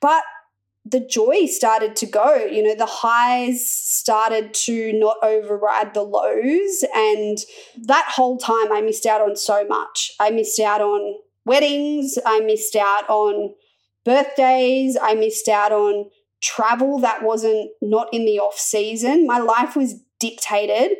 [0.00, 0.22] But
[0.86, 2.34] the joy started to go.
[2.34, 6.82] You know, the highs started to not override the lows.
[6.94, 7.36] And
[7.76, 10.12] that whole time, I missed out on so much.
[10.18, 12.16] I missed out on weddings.
[12.24, 13.52] I missed out on
[14.06, 14.96] birthdays.
[14.96, 16.08] I missed out on
[16.40, 19.26] travel that wasn't not in the off season.
[19.26, 20.92] My life was dictated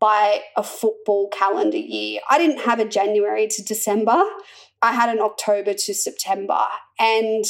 [0.00, 2.20] by a football calendar year.
[2.30, 4.22] I didn't have a January to December.
[4.82, 6.60] I had an October to September.
[6.98, 7.44] And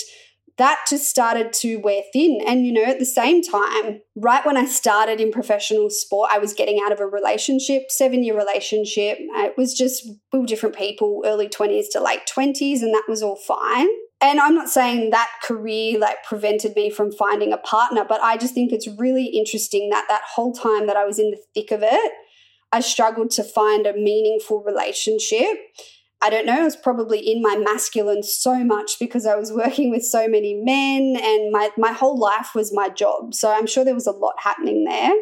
[0.58, 2.40] that just started to wear thin.
[2.46, 6.38] And, you know, at the same time, right when I started in professional sport, I
[6.38, 9.18] was getting out of a relationship, seven year relationship.
[9.20, 13.22] It was just, we were different people, early 20s to late 20s, and that was
[13.22, 13.88] all fine
[14.22, 18.36] and I'm not saying that career like prevented me from finding a partner, but I
[18.36, 21.70] just think it's really interesting that that whole time that I was in the thick
[21.70, 22.12] of it,
[22.72, 25.56] I struggled to find a meaningful relationship.
[26.22, 29.90] I don't know, I was probably in my masculine so much because I was working
[29.90, 33.34] with so many men and my, my whole life was my job.
[33.34, 35.14] So I'm sure there was a lot happening there.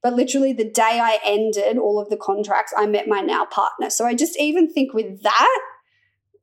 [0.00, 3.90] But literally, the day I ended all of the contracts, I met my now partner.
[3.90, 5.60] So I just even think with that,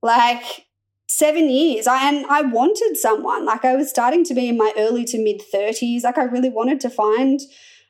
[0.01, 0.65] like,
[1.11, 1.87] seven years.
[1.87, 3.45] I, and I wanted someone.
[3.45, 6.03] Like I was starting to be in my early to mid 30s.
[6.03, 7.39] Like I really wanted to find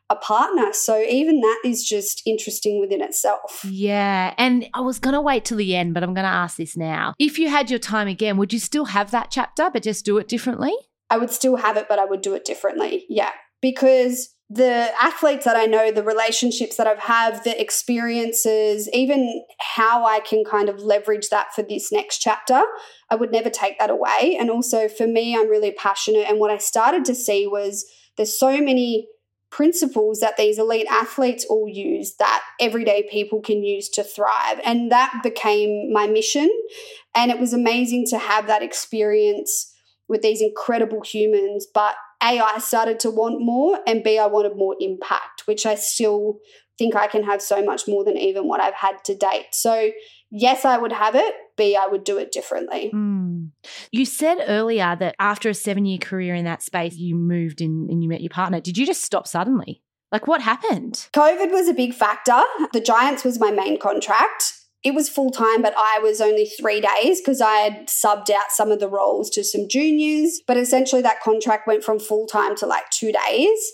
[0.10, 0.74] a partner.
[0.74, 3.64] So even that is just interesting within itself.
[3.64, 4.34] Yeah.
[4.38, 6.76] And I was going to wait till the end, but I'm going to ask this
[6.76, 7.14] now.
[7.20, 10.18] If you had your time again, would you still have that chapter, but just do
[10.18, 10.74] it differently?
[11.10, 13.06] I would still have it, but I would do it differently.
[13.08, 13.32] Yeah.
[13.62, 20.06] Because the athletes that I know, the relationships that I've had, the experiences, even how
[20.06, 22.62] I can kind of leverage that for this next chapter,
[23.10, 24.36] I would never take that away.
[24.38, 26.28] And also for me, I'm really passionate.
[26.28, 27.86] And what I started to see was
[28.18, 29.08] there's so many
[29.52, 34.60] principles that these elite athletes all use that everyday people can use to thrive.
[34.66, 36.50] And that became my mission.
[37.16, 39.74] And it was amazing to have that experience
[40.10, 44.56] with these incredible humans, but a, I started to want more, and B, I wanted
[44.56, 46.40] more impact, which I still
[46.78, 49.48] think I can have so much more than even what I've had to date.
[49.52, 49.92] So,
[50.32, 51.34] yes, I would have it.
[51.58, 52.92] B, I would do it differently.
[52.94, 53.50] Mm.
[53.92, 57.88] You said earlier that after a seven year career in that space, you moved in
[57.90, 58.60] and you met your partner.
[58.60, 59.84] Did you just stop suddenly?
[60.12, 61.08] Like, what happened?
[61.14, 62.42] COVID was a big factor.
[62.74, 66.82] The Giants was my main contract it was full time, but I was only three
[66.82, 70.42] days because I had subbed out some of the roles to some juniors.
[70.48, 73.72] But essentially, that contract went from full time to like two days.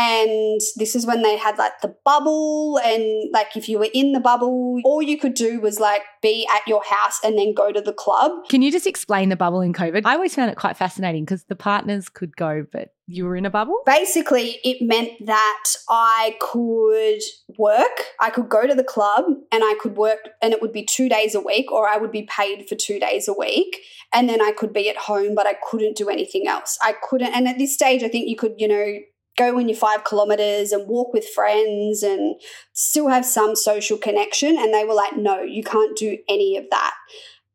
[0.00, 4.12] And this is when they had like the bubble, and like if you were in
[4.12, 7.72] the bubble, all you could do was like be at your house and then go
[7.72, 8.30] to the club.
[8.48, 10.02] Can you just explain the bubble in COVID?
[10.04, 13.44] I always found it quite fascinating because the partners could go, but you were in
[13.44, 13.80] a bubble?
[13.86, 17.20] Basically, it meant that I could
[17.58, 20.84] work, I could go to the club and I could work, and it would be
[20.84, 23.78] two days a week, or I would be paid for two days a week.
[24.14, 26.78] And then I could be at home, but I couldn't do anything else.
[26.80, 27.34] I couldn't.
[27.34, 28.98] And at this stage, I think you could, you know,
[29.38, 32.38] go in your five kilometers and walk with friends and
[32.72, 34.58] still have some social connection.
[34.58, 36.94] And they were like, no, you can't do any of that.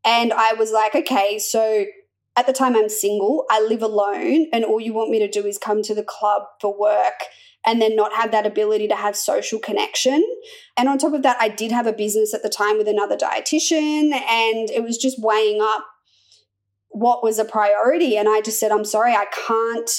[0.06, 1.86] And I was like, okay, so
[2.36, 5.46] at the time I'm single, I live alone, and all you want me to do
[5.46, 7.26] is come to the club for work
[7.66, 10.22] and then not have that ability to have social connection.
[10.76, 13.16] And on top of that, I did have a business at the time with another
[13.16, 15.86] dietitian, and it was just weighing up
[16.90, 18.18] what was a priority.
[18.18, 19.90] And I just said, I'm sorry, I can't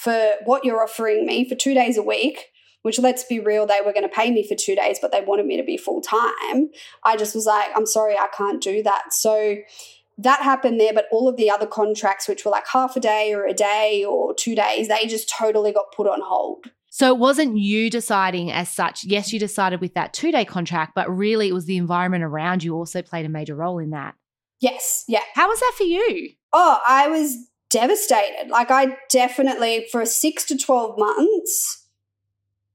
[0.00, 2.46] for what you're offering me for two days a week,
[2.82, 5.20] which let's be real, they were going to pay me for two days, but they
[5.20, 6.70] wanted me to be full time.
[7.04, 9.12] I just was like, I'm sorry, I can't do that.
[9.12, 9.56] So
[10.16, 13.34] that happened there, but all of the other contracts, which were like half a day
[13.34, 16.70] or a day or two days, they just totally got put on hold.
[16.88, 19.04] So it wasn't you deciding as such.
[19.04, 22.64] Yes, you decided with that two day contract, but really it was the environment around
[22.64, 24.14] you also played a major role in that.
[24.60, 25.04] Yes.
[25.06, 25.22] Yeah.
[25.34, 26.30] How was that for you?
[26.52, 27.36] Oh, I was
[27.70, 28.48] devastated.
[28.48, 31.86] Like, I definitely, for six to 12 months,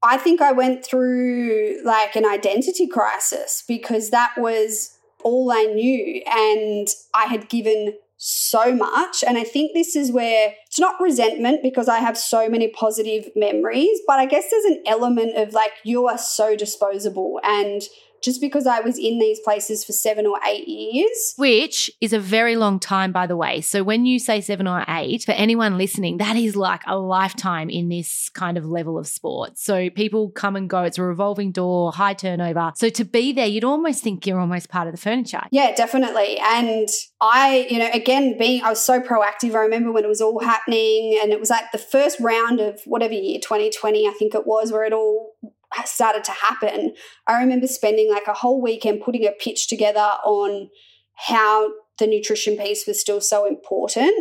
[0.04, 6.22] I think I went through like an identity crisis because that was all I knew.
[6.28, 9.24] And I had given so much.
[9.28, 13.30] And I think this is where it's not resentment because I have so many positive
[13.36, 17.82] memories, but I guess there's an element of like, you are so disposable and
[18.24, 21.34] just because I was in these places for seven or eight years.
[21.38, 23.62] Which is a very long time, by the way.
[23.62, 27.70] So when you say seven or eight, for anyone listening, that is like a lifetime
[27.70, 29.58] in this kind of level of sport.
[29.58, 30.84] So people come and go.
[30.84, 32.72] It's a revolving door, high turnover.
[32.76, 35.42] So to be there, you'd almost think you're almost part of the furniture.
[35.52, 36.38] Yeah, definitely.
[36.40, 36.90] And
[37.22, 39.56] I, you know, again, being, I was so proactive.
[39.56, 42.82] I remember when it was all happening and it was like the first round of
[42.86, 45.34] whatever year, 2020, I think it was, where it all
[45.84, 46.94] started to happen,
[47.28, 50.70] I remember spending like a whole weekend putting a pitch together on
[51.16, 54.14] how the nutrition piece was still so important.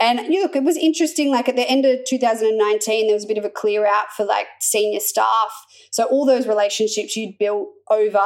[0.00, 1.30] And you look, it was interesting.
[1.30, 4.24] Like at the end of 2019, there was a bit of a clear out for
[4.24, 5.52] like senior staff.
[5.90, 8.22] So all those relationships you'd built over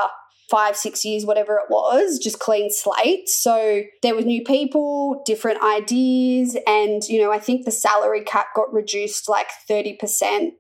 [0.51, 3.29] five, six years, whatever it was, just clean slate.
[3.29, 6.57] So there were new people, different ideas.
[6.67, 10.51] And, you know, I think the salary cap got reduced like 30%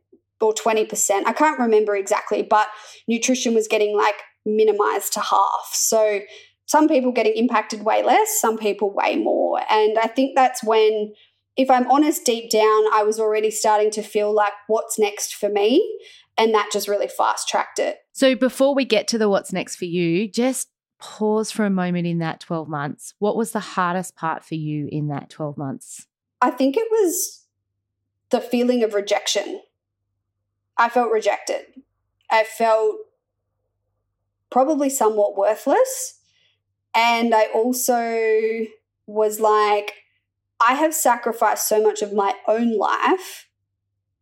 [0.44, 1.22] or 20%.
[1.26, 2.68] I can't remember exactly, but
[3.08, 5.70] nutrition was getting like minimized to half.
[5.72, 6.20] So
[6.66, 9.60] some people getting impacted way less, some people way more.
[9.70, 11.12] And I think that's when,
[11.56, 15.48] if I'm honest, deep down, I was already starting to feel like, what's next for
[15.48, 15.98] me?
[16.36, 17.98] And that just really fast tracked it.
[18.12, 22.06] So before we get to the what's next for you, just pause for a moment
[22.06, 23.14] in that 12 months.
[23.18, 26.06] What was the hardest part for you in that 12 months?
[26.40, 27.44] I think it was
[28.30, 29.60] the feeling of rejection
[30.76, 31.66] I felt rejected.
[32.30, 32.96] I felt
[34.50, 36.20] probably somewhat worthless.
[36.94, 38.66] And I also
[39.06, 39.94] was like,
[40.60, 43.48] I have sacrificed so much of my own life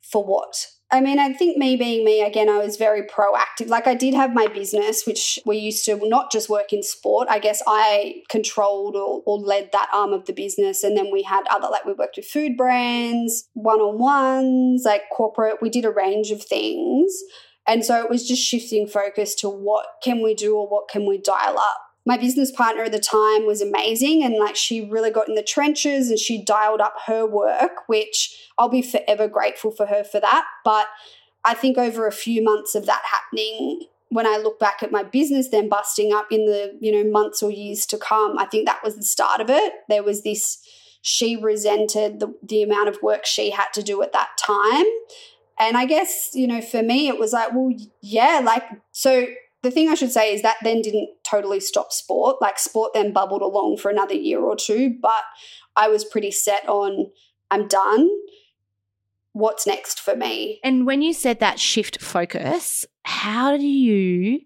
[0.00, 0.68] for what?
[0.92, 3.68] I mean, I think me being me, again, I was very proactive.
[3.68, 7.28] Like, I did have my business, which we used to not just work in sport.
[7.30, 10.84] I guess I controlled or, or led that arm of the business.
[10.84, 15.04] And then we had other, like, we worked with food brands, one on ones, like
[15.16, 15.62] corporate.
[15.62, 17.22] We did a range of things.
[17.66, 21.06] And so it was just shifting focus to what can we do or what can
[21.06, 25.10] we dial up my business partner at the time was amazing and like she really
[25.10, 29.70] got in the trenches and she dialed up her work which i'll be forever grateful
[29.70, 30.46] for her for that.
[30.64, 30.86] But
[31.44, 35.02] i think over a few months of that happening when i look back at my
[35.02, 38.66] business then busting up in the you know months or years to come i think
[38.66, 39.72] that was the start of it.
[39.88, 40.58] There was this
[41.04, 44.84] she resented the, the amount of work she had to do at that time.
[45.58, 49.26] And i guess you know for me it was like well yeah like so
[49.62, 52.36] the thing I should say is that then didn't totally stop sport.
[52.40, 55.22] Like sport then bubbled along for another year or two, but
[55.76, 57.10] I was pretty set on
[57.50, 58.10] I'm done.
[59.32, 60.60] What's next for me?
[60.64, 64.40] And when you said that shift focus, how do you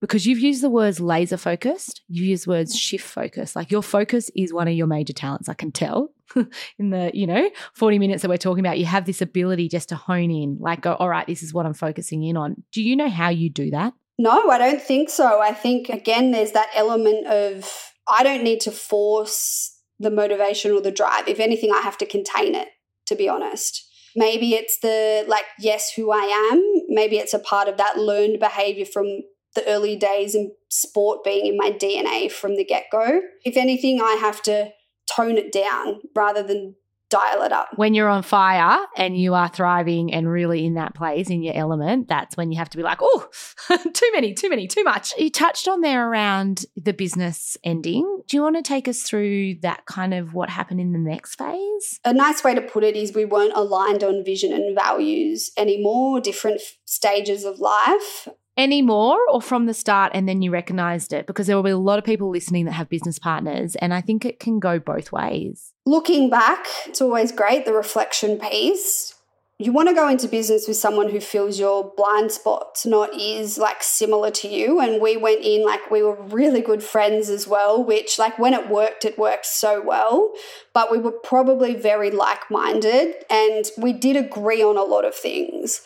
[0.00, 3.54] because you've used the words laser focused, you use words shift focus.
[3.54, 6.12] Like your focus is one of your major talents, I can tell.
[6.78, 9.90] in the, you know, 40 minutes that we're talking about, you have this ability just
[9.90, 12.62] to hone in, like go, all right, this is what I'm focusing in on.
[12.72, 13.92] Do you know how you do that?
[14.22, 15.40] No, I don't think so.
[15.40, 17.72] I think, again, there's that element of
[18.06, 21.26] I don't need to force the motivation or the drive.
[21.26, 22.68] If anything, I have to contain it,
[23.06, 23.82] to be honest.
[24.14, 26.82] Maybe it's the like, yes, who I am.
[26.88, 29.06] Maybe it's a part of that learned behavior from
[29.54, 33.22] the early days and sport being in my DNA from the get go.
[33.46, 34.72] If anything, I have to
[35.16, 36.74] tone it down rather than
[37.10, 37.68] dial it up.
[37.76, 41.54] When you're on fire and you are thriving and really in that place in your
[41.54, 43.28] element, that's when you have to be like, oh,
[43.68, 45.12] too many, too many, too much.
[45.18, 48.22] You touched on there around the business ending.
[48.28, 51.34] Do you want to take us through that kind of what happened in the next
[51.34, 52.00] phase?
[52.04, 56.20] A nice way to put it is we weren't aligned on vision and values anymore,
[56.20, 58.28] different stages of life
[58.60, 61.26] anymore or from the start and then you recognized it?
[61.26, 64.00] Because there will be a lot of people listening that have business partners, and I
[64.00, 65.72] think it can go both ways.
[65.86, 69.14] Looking back, it's always great, the reflection piece.
[69.58, 73.58] You want to go into business with someone who feels your blind spots, not is
[73.58, 74.80] like similar to you.
[74.80, 78.54] And we went in like we were really good friends as well, which, like, when
[78.54, 80.32] it worked, it worked so well.
[80.72, 85.14] But we were probably very like minded and we did agree on a lot of
[85.14, 85.82] things.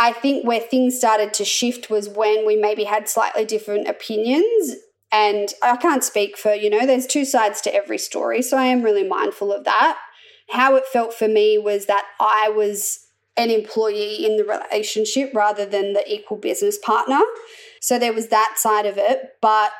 [0.00, 4.76] I think where things started to shift was when we maybe had slightly different opinions.
[5.12, 8.40] And I can't speak for, you know, there's two sides to every story.
[8.40, 9.98] So I am really mindful of that.
[10.48, 15.66] How it felt for me was that I was an employee in the relationship rather
[15.66, 17.20] than the equal business partner.
[17.82, 19.36] So there was that side of it.
[19.42, 19.72] But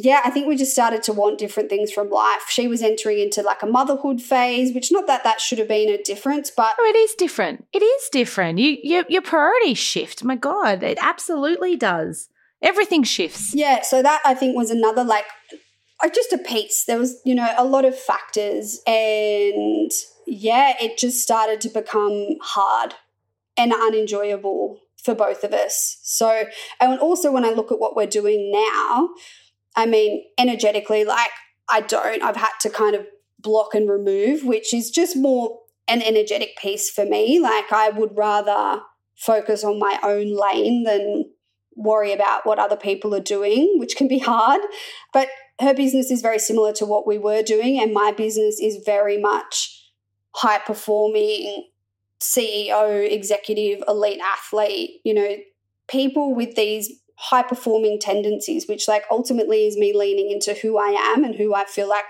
[0.00, 2.42] yeah, I think we just started to want different things from life.
[2.48, 5.88] She was entering into like a motherhood phase, which not that that should have been
[5.88, 7.66] a difference, but oh, it is different.
[7.72, 8.60] It is different.
[8.60, 10.22] You, your your priorities shift.
[10.22, 12.28] My God, it absolutely does.
[12.62, 13.52] Everything shifts.
[13.52, 15.24] Yeah, so that I think was another like
[16.00, 16.84] uh, just a piece.
[16.84, 19.90] There was you know a lot of factors, and
[20.28, 22.94] yeah, it just started to become hard
[23.56, 25.98] and unenjoyable for both of us.
[26.02, 26.44] So,
[26.80, 29.08] and also when I look at what we're doing now
[29.76, 31.30] I mean, energetically, like
[31.70, 32.22] I don't.
[32.22, 33.06] I've had to kind of
[33.38, 37.40] block and remove, which is just more an energetic piece for me.
[37.40, 38.82] Like I would rather
[39.16, 41.30] focus on my own lane than
[41.74, 44.60] worry about what other people are doing, which can be hard.
[45.12, 45.28] But
[45.60, 49.18] her business is very similar to what we were doing, and my business is very
[49.18, 49.74] much
[50.34, 51.68] high performing
[52.20, 55.36] CEO, executive, elite athlete, you know,
[55.88, 60.90] people with these high performing tendencies, which like ultimately is me leaning into who I
[60.90, 62.04] am and who I feel like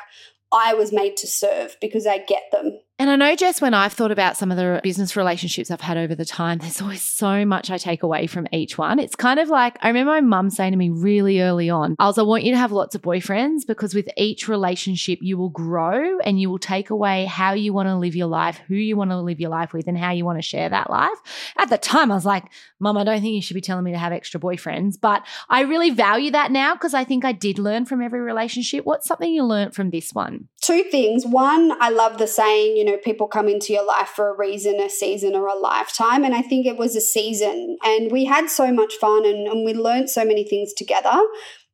[0.52, 2.78] I was made to serve because I get them.
[3.00, 5.96] And I know, Jess, when I've thought about some of the business relationships I've had
[5.96, 8.98] over the time, there's always so much I take away from each one.
[8.98, 12.06] It's kind of like I remember my mum saying to me really early on, I
[12.06, 15.48] was, I want you to have lots of boyfriends because with each relationship, you will
[15.48, 18.96] grow and you will take away how you want to live your life, who you
[18.96, 21.18] want to live your life with, and how you want to share that life.
[21.56, 22.46] At the time, I was like,
[22.80, 25.00] Mum, I don't think you should be telling me to have extra boyfriends.
[25.00, 28.84] But I really value that now because I think I did learn from every relationship.
[28.84, 30.48] What's something you learned from this one?
[30.60, 31.24] Two things.
[31.24, 34.80] One, I love the saying, you know, people come into your life for a reason,
[34.80, 36.24] a season, or a lifetime.
[36.24, 37.76] And I think it was a season.
[37.84, 41.20] And we had so much fun and, and we learned so many things together.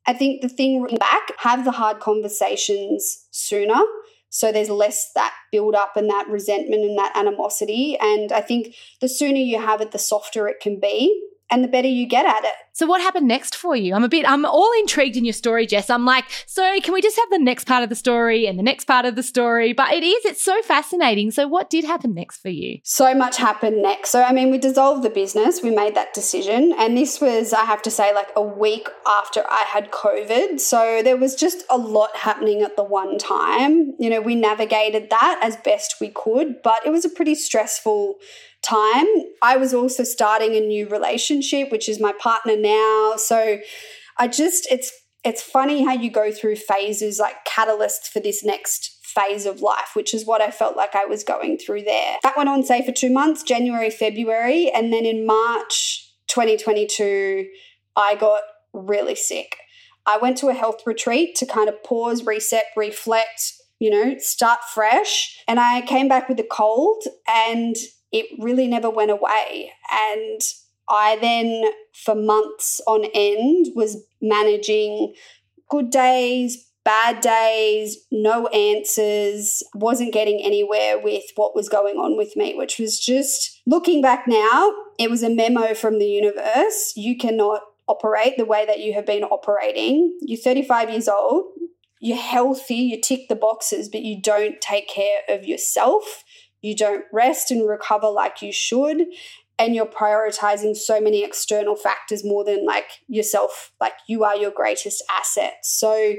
[0.07, 3.81] I think the thing back, have the hard conversations sooner.
[4.29, 7.97] So there's less that build up and that resentment and that animosity.
[8.01, 11.21] And I think the sooner you have it, the softer it can be
[11.55, 12.51] and the better you get at it.
[12.73, 13.95] So what happened next for you?
[13.95, 15.89] I'm a bit I'm all intrigued in your story, Jess.
[15.89, 18.63] I'm like, so can we just have the next part of the story and the
[18.63, 19.71] next part of the story?
[19.71, 21.31] But it is, it's so fascinating.
[21.31, 22.79] So what did happen next for you?
[22.83, 24.09] So much happened next.
[24.09, 27.63] So I mean, we dissolved the business, we made that decision, and this was I
[27.63, 30.59] have to say like a week after I had COVID.
[30.59, 33.93] So there was just a lot happening at the one time.
[33.97, 38.15] You know, we navigated that as best we could, but it was a pretty stressful
[38.65, 39.05] time.
[39.41, 43.13] I was also starting a new relationship, which is my partner now.
[43.17, 43.59] So
[44.17, 44.91] I just, it's,
[45.23, 49.91] it's funny how you go through phases like catalysts for this next phase of life,
[49.93, 52.17] which is what I felt like I was going through there.
[52.21, 54.71] That went on, say, for two months January, February.
[54.71, 57.47] And then in March 2022,
[57.95, 58.41] I got
[58.73, 59.57] really sick.
[60.05, 64.59] I went to a health retreat to kind of pause, reset, reflect, you know, start
[64.73, 65.41] fresh.
[65.47, 67.75] And I came back with a cold and
[68.15, 69.73] it really never went away.
[69.91, 70.39] And
[70.87, 75.13] I then, for months on end, was managing
[75.69, 82.37] good days, bad days, no answers, wasn't getting anywhere with what was going on with
[82.37, 86.93] me, which was just looking back now, it was a memo from the universe.
[86.95, 90.17] You cannot operate the way that you have been operating.
[90.21, 91.51] You're 35 years old,
[91.99, 96.23] you're healthy, you tick the boxes, but you don't take care of yourself
[96.65, 99.05] you don't rest and recover like you should
[99.57, 104.51] and you're prioritizing so many external factors more than like yourself like you are your
[104.51, 106.15] greatest asset so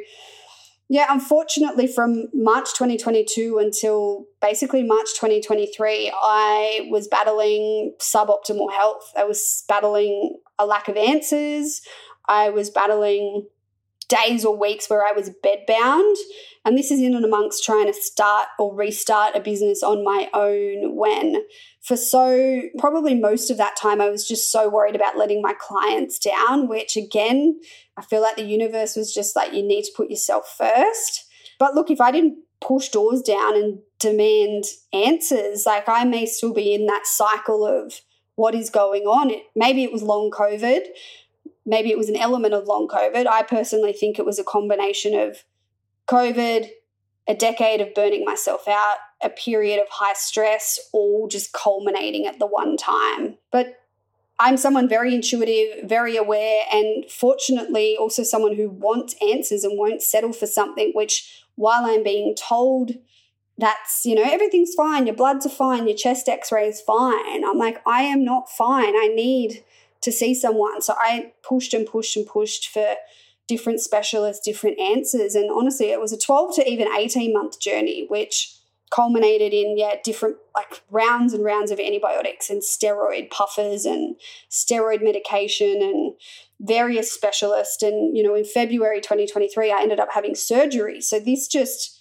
[0.88, 9.12] Yeah, unfortunately, from March 2022 until basically March 2023, I was battling suboptimal health.
[9.16, 11.82] I was battling a lack of answers.
[12.28, 13.48] I was battling
[14.08, 16.14] days or weeks where I was bedbound.
[16.64, 20.28] And this is in and amongst trying to start or restart a business on my
[20.34, 21.44] own when
[21.86, 25.54] for so probably most of that time I was just so worried about letting my
[25.56, 27.60] clients down, which again,
[27.96, 31.26] I feel like the universe was just like, you need to put yourself first.
[31.60, 36.52] But look, if I didn't push doors down and demand answers, like I may still
[36.52, 38.00] be in that cycle of
[38.34, 39.30] what is going on.
[39.30, 40.80] It, maybe it was long COVID.
[41.66, 43.26] Maybe it was an element of long COVID.
[43.26, 45.44] I personally think it was a combination of
[46.08, 46.70] COVID,
[47.26, 52.38] a decade of burning myself out, a period of high stress, all just culminating at
[52.38, 53.36] the one time.
[53.50, 53.80] But
[54.38, 60.02] I'm someone very intuitive, very aware, and fortunately also someone who wants answers and won't
[60.02, 62.92] settle for something which, while I'm being told
[63.58, 67.42] that's, you know, everything's fine, your bloods are fine, your chest x ray is fine,
[67.44, 68.94] I'm like, I am not fine.
[68.94, 69.64] I need
[70.06, 70.80] to see someone.
[70.80, 72.94] So I pushed and pushed and pushed for
[73.48, 75.34] different specialists, different answers.
[75.34, 78.56] And honestly, it was a 12 to even 18 month journey, which
[78.94, 84.14] culminated in yeah different like rounds and rounds of antibiotics and steroid puffers and
[84.48, 86.12] steroid medication and
[86.60, 91.48] various specialists and you know in February 2023 I ended up having surgery so this
[91.48, 92.00] just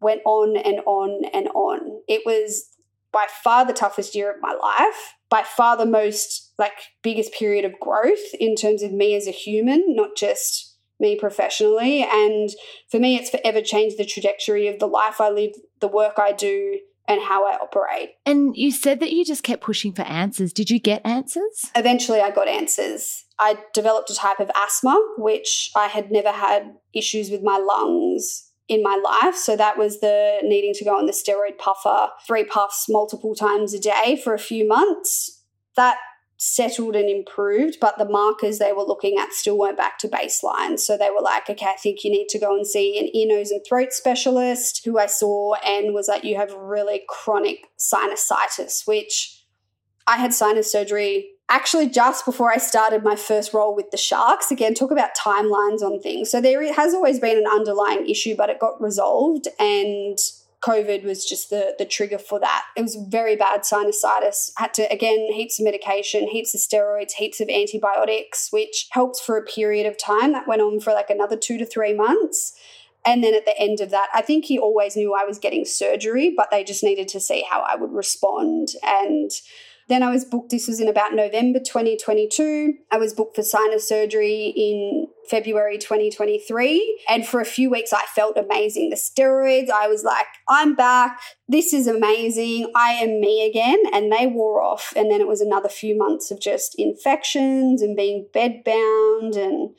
[0.00, 2.70] went on and on and on it was
[3.12, 6.72] by far the toughest year of my life by far the most like
[7.02, 10.72] biggest period of growth in terms of me as a human not just
[11.02, 12.02] me professionally.
[12.02, 12.48] And
[12.90, 15.50] for me, it's forever changed the trajectory of the life I live,
[15.80, 16.78] the work I do,
[17.08, 18.10] and how I operate.
[18.24, 20.52] And you said that you just kept pushing for answers.
[20.52, 21.70] Did you get answers?
[21.74, 23.24] Eventually, I got answers.
[23.38, 28.48] I developed a type of asthma, which I had never had issues with my lungs
[28.68, 29.34] in my life.
[29.34, 33.74] So that was the needing to go on the steroid puffer, three puffs multiple times
[33.74, 35.42] a day for a few months.
[35.74, 35.96] That
[36.44, 40.76] settled and improved, but the markers they were looking at still weren't back to baseline.
[40.76, 43.28] So they were like, okay, I think you need to go and see an ear,
[43.28, 48.88] nose, and throat specialist who I saw and was like, you have really chronic sinusitis,
[48.88, 49.44] which
[50.08, 54.50] I had sinus surgery actually just before I started my first role with the Sharks.
[54.50, 56.28] Again, talk about timelines on things.
[56.28, 60.18] So there has always been an underlying issue, but it got resolved and
[60.64, 62.64] COVID was just the the trigger for that.
[62.76, 64.52] It was very bad sinusitis.
[64.56, 69.36] Had to again heaps of medication, heaps of steroids, heaps of antibiotics, which helped for
[69.36, 70.32] a period of time.
[70.32, 72.54] That went on for like another two to three months.
[73.04, 75.64] And then at the end of that, I think he always knew I was getting
[75.64, 78.68] surgery, but they just needed to see how I would respond.
[78.84, 79.30] And
[79.92, 82.74] then I was booked, this was in about November 2022.
[82.90, 87.04] I was booked for sinus surgery in February 2023.
[87.08, 88.90] And for a few weeks, I felt amazing.
[88.90, 91.20] The steroids, I was like, I'm back.
[91.48, 92.72] This is amazing.
[92.74, 93.78] I am me again.
[93.92, 94.92] And they wore off.
[94.96, 99.36] And then it was another few months of just infections and being bedbound.
[99.36, 99.74] And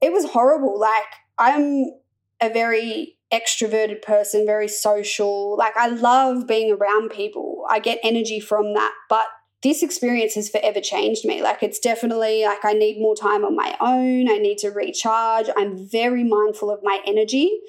[0.00, 0.78] it was horrible.
[0.78, 1.06] Like,
[1.38, 1.92] I'm
[2.40, 5.56] a very extroverted person, very social.
[5.56, 7.64] Like, I love being around people.
[7.68, 8.92] I get energy from that.
[9.08, 9.26] But
[9.62, 11.42] this experience has forever changed me.
[11.42, 14.30] Like, it's definitely like I need more time on my own.
[14.30, 15.46] I need to recharge.
[15.56, 17.60] I'm very mindful of my energy.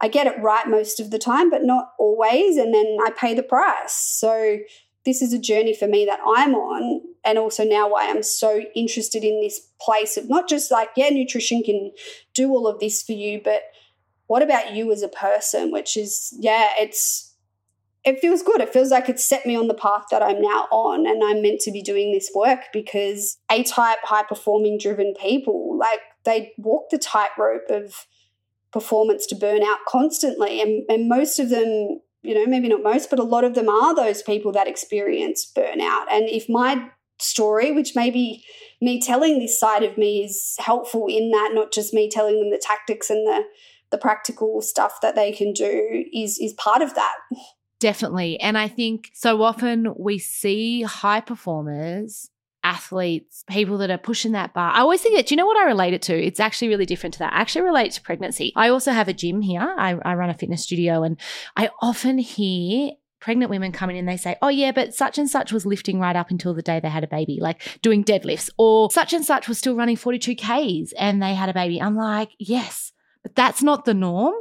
[0.00, 2.56] I get it right most of the time, but not always.
[2.56, 3.94] And then I pay the price.
[3.94, 4.58] So,
[5.04, 7.00] this is a journey for me that I'm on.
[7.24, 11.08] And also now why I'm so interested in this place of not just like, yeah,
[11.08, 11.92] nutrition can
[12.34, 13.62] do all of this for you, but
[14.32, 15.70] what about you as a person?
[15.70, 17.34] Which is, yeah, it's,
[18.02, 18.62] it feels good.
[18.62, 21.42] It feels like it's set me on the path that I'm now on, and I'm
[21.42, 26.54] meant to be doing this work because A type, high performing, driven people, like they
[26.56, 28.06] walk the tightrope of
[28.72, 30.62] performance to burnout constantly.
[30.62, 33.68] And, and most of them, you know, maybe not most, but a lot of them
[33.68, 36.06] are those people that experience burnout.
[36.10, 38.42] And if my story, which maybe
[38.80, 42.50] me telling this side of me is helpful in that, not just me telling them
[42.50, 43.44] the tactics and the
[43.92, 47.14] the practical stuff that they can do is is part of that.
[47.78, 48.38] Definitely.
[48.40, 52.30] And I think so often we see high performers,
[52.62, 54.72] athletes, people that are pushing that bar.
[54.72, 56.14] I always think that, do you know what I relate it to?
[56.14, 57.32] It's actually really different to that.
[57.32, 58.52] I actually relate to pregnancy.
[58.54, 59.74] I also have a gym here.
[59.76, 61.18] I, I run a fitness studio and
[61.56, 65.30] I often hear pregnant women coming in, and they say, Oh, yeah, but such and
[65.30, 68.50] such was lifting right up until the day they had a baby, like doing deadlifts,
[68.58, 71.80] or such and such was still running 42Ks and they had a baby.
[71.80, 72.92] I'm like, Yes,
[73.22, 74.34] But that's not the norm.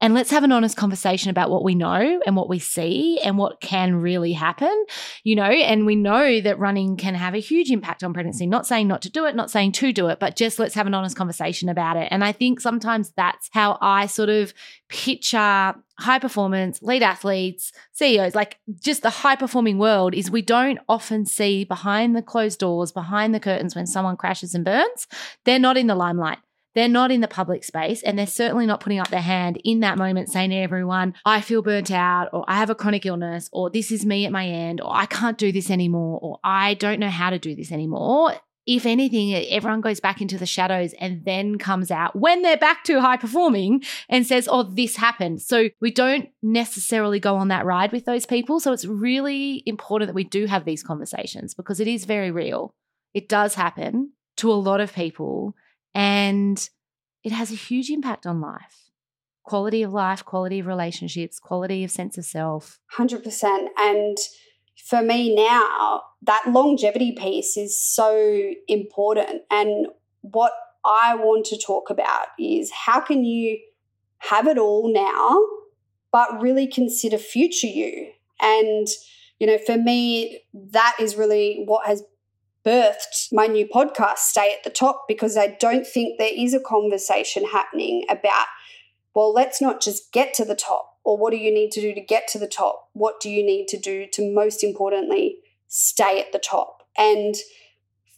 [0.00, 3.38] And let's have an honest conversation about what we know and what we see and
[3.38, 4.84] what can really happen,
[5.24, 5.44] you know.
[5.44, 8.46] And we know that running can have a huge impact on pregnancy.
[8.46, 10.86] Not saying not to do it, not saying to do it, but just let's have
[10.86, 12.08] an honest conversation about it.
[12.10, 14.52] And I think sometimes that's how I sort of
[14.88, 20.78] picture high performance, lead athletes, CEOs, like just the high performing world is we don't
[20.90, 25.06] often see behind the closed doors, behind the curtains when someone crashes and burns.
[25.44, 26.38] They're not in the limelight.
[26.76, 29.80] They're not in the public space and they're certainly not putting up their hand in
[29.80, 33.48] that moment saying to everyone, I feel burnt out or I have a chronic illness
[33.52, 36.74] or this is me at my end or I can't do this anymore or I
[36.74, 38.34] don't know how to do this anymore
[38.66, 42.82] if anything, everyone goes back into the shadows and then comes out when they're back
[42.84, 45.40] to high performing and says, Oh, this happened.
[45.40, 48.58] So we don't necessarily go on that ride with those people.
[48.58, 52.74] So it's really important that we do have these conversations because it is very real.
[53.14, 55.54] It does happen to a lot of people
[55.96, 56.68] and
[57.24, 58.86] it has a huge impact on life
[59.42, 62.80] quality of life, quality of relationships, quality of sense of self.
[62.98, 63.68] 100%.
[63.78, 64.18] And
[64.84, 69.42] for me now, that longevity piece is so important.
[69.48, 69.86] And
[70.22, 70.52] what
[70.84, 73.58] I want to talk about is how can you
[74.18, 75.40] have it all now,
[76.10, 78.10] but really consider future you?
[78.40, 78.88] And,
[79.38, 82.02] you know, for me, that is really what has
[82.66, 86.60] birthed my new podcast, Stay at the Top, because I don't think there is a
[86.60, 88.46] conversation happening about,
[89.14, 91.94] well, let's not just get to the top, or what do you need to do
[91.94, 92.88] to get to the top?
[92.92, 95.36] What do you need to do to most importantly
[95.68, 96.82] stay at the top?
[96.98, 97.36] And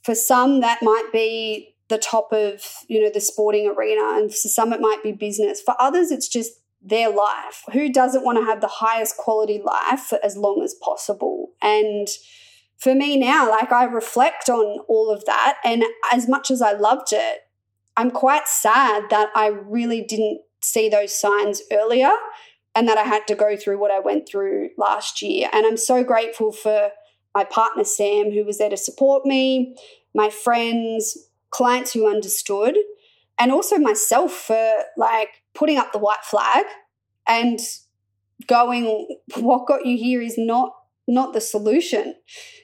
[0.03, 4.49] for some, that might be the top of you know the sporting arena and for
[4.49, 8.44] some it might be business for others it's just their life who doesn't want to
[8.44, 12.09] have the highest quality life for as long as possible and
[12.79, 15.59] for me now, like I reflect on all of that.
[15.64, 17.41] And as much as I loved it,
[17.97, 22.12] I'm quite sad that I really didn't see those signs earlier
[22.74, 25.49] and that I had to go through what I went through last year.
[25.53, 26.93] And I'm so grateful for
[27.35, 29.76] my partner, Sam, who was there to support me,
[30.14, 31.18] my friends,
[31.51, 32.76] clients who understood,
[33.39, 36.66] and also myself for like putting up the white flag
[37.26, 37.59] and
[38.47, 40.72] going, what got you here is not
[41.09, 42.14] not the solution.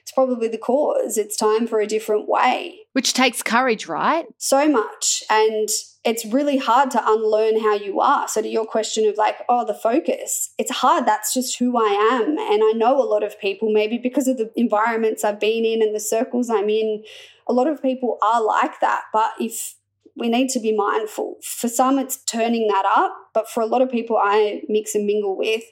[0.01, 1.17] It's probably the cause.
[1.17, 2.77] It's time for a different way.
[2.93, 4.25] Which takes courage, right?
[4.37, 5.23] So much.
[5.29, 5.67] And
[6.05, 8.27] it's really hard to unlearn how you are.
[8.27, 11.07] So, to your question of like, oh, the focus, it's hard.
[11.07, 12.37] That's just who I am.
[12.37, 15.81] And I know a lot of people, maybe because of the environments I've been in
[15.81, 17.03] and the circles I'm in,
[17.47, 19.05] a lot of people are like that.
[19.11, 19.75] But if
[20.15, 21.37] we need to be mindful.
[21.43, 25.05] For some, it's turning that up, but for a lot of people I mix and
[25.05, 25.63] mingle with,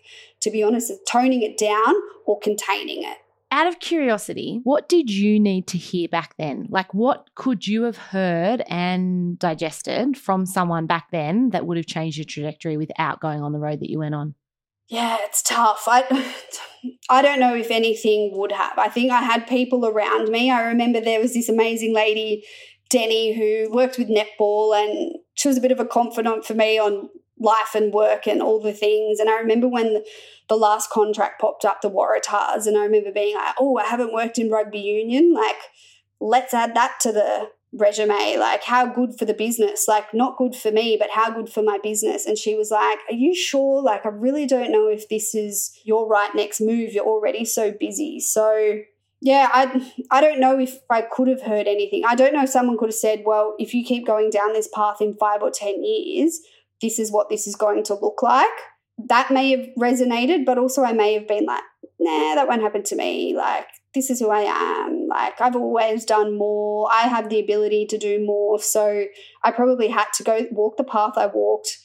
[0.42, 3.18] to be honest, it's toning it down or containing it.
[3.52, 6.66] Out of curiosity, what did you need to hear back then?
[6.70, 11.86] Like, what could you have heard and digested from someone back then that would have
[11.86, 14.34] changed your trajectory without going on the road that you went on?
[14.88, 15.84] Yeah, it's tough.
[15.88, 16.04] I
[17.10, 18.78] I don't know if anything would have.
[18.78, 20.52] I think I had people around me.
[20.52, 22.44] I remember there was this amazing lady
[22.94, 26.78] Denny, who worked with netball, and she was a bit of a confidant for me
[26.78, 29.20] on life and work and all the things.
[29.20, 30.04] And I remember when
[30.48, 34.14] the last contract popped up, the Waratahs, and I remember being like, oh, I haven't
[34.14, 35.34] worked in rugby union.
[35.34, 35.56] Like,
[36.20, 38.38] let's add that to the resume.
[38.38, 39.88] Like, how good for the business?
[39.88, 42.28] Like, not good for me, but how good for my business?
[42.28, 43.82] And she was like, Are you sure?
[43.82, 46.94] Like, I really don't know if this is your right next move.
[46.94, 48.20] You're already so busy.
[48.20, 48.82] So,
[49.24, 52.04] yeah, I I don't know if I could have heard anything.
[52.06, 54.68] I don't know if someone could have said, well, if you keep going down this
[54.68, 56.42] path in five or ten years,
[56.82, 58.52] this is what this is going to look like.
[58.98, 61.64] That may have resonated, but also I may have been like,
[62.02, 63.34] nah, that won't happen to me.
[63.34, 65.08] Like, this is who I am.
[65.08, 66.90] Like, I've always done more.
[66.92, 68.60] I have the ability to do more.
[68.60, 69.06] So
[69.42, 71.80] I probably had to go walk the path I walked.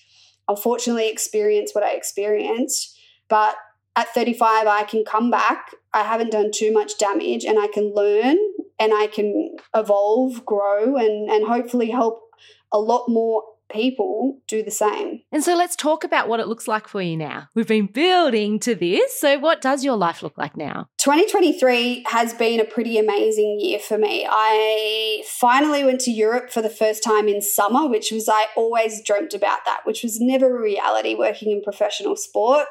[0.49, 2.99] Unfortunately, experience what I experienced.
[3.28, 3.55] But
[3.97, 5.74] at 35, I can come back.
[5.93, 8.36] I haven't done too much damage and I can learn
[8.78, 12.22] and I can evolve, grow, and, and hopefully help
[12.70, 15.20] a lot more people do the same.
[15.32, 17.49] And so let's talk about what it looks like for you now.
[17.55, 19.20] We've been building to this.
[19.20, 20.86] So, what does your life look like now?
[20.99, 24.26] 2023 has been a pretty amazing year for me.
[24.28, 29.03] I finally went to Europe for the first time in summer, which was, I always
[29.05, 32.66] dreamt about that, which was never a reality working in professional sport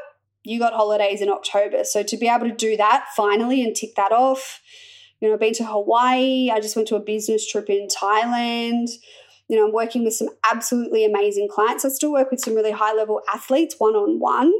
[0.47, 1.83] you got holidays in October.
[1.83, 4.61] So to be able to do that finally and tick that off,
[5.19, 6.49] you know, I've been to Hawaii.
[6.51, 8.87] I just went to a business trip in Thailand.
[9.49, 11.83] You know, I'm working with some absolutely amazing clients.
[11.83, 14.53] I still work with some really high level athletes one on one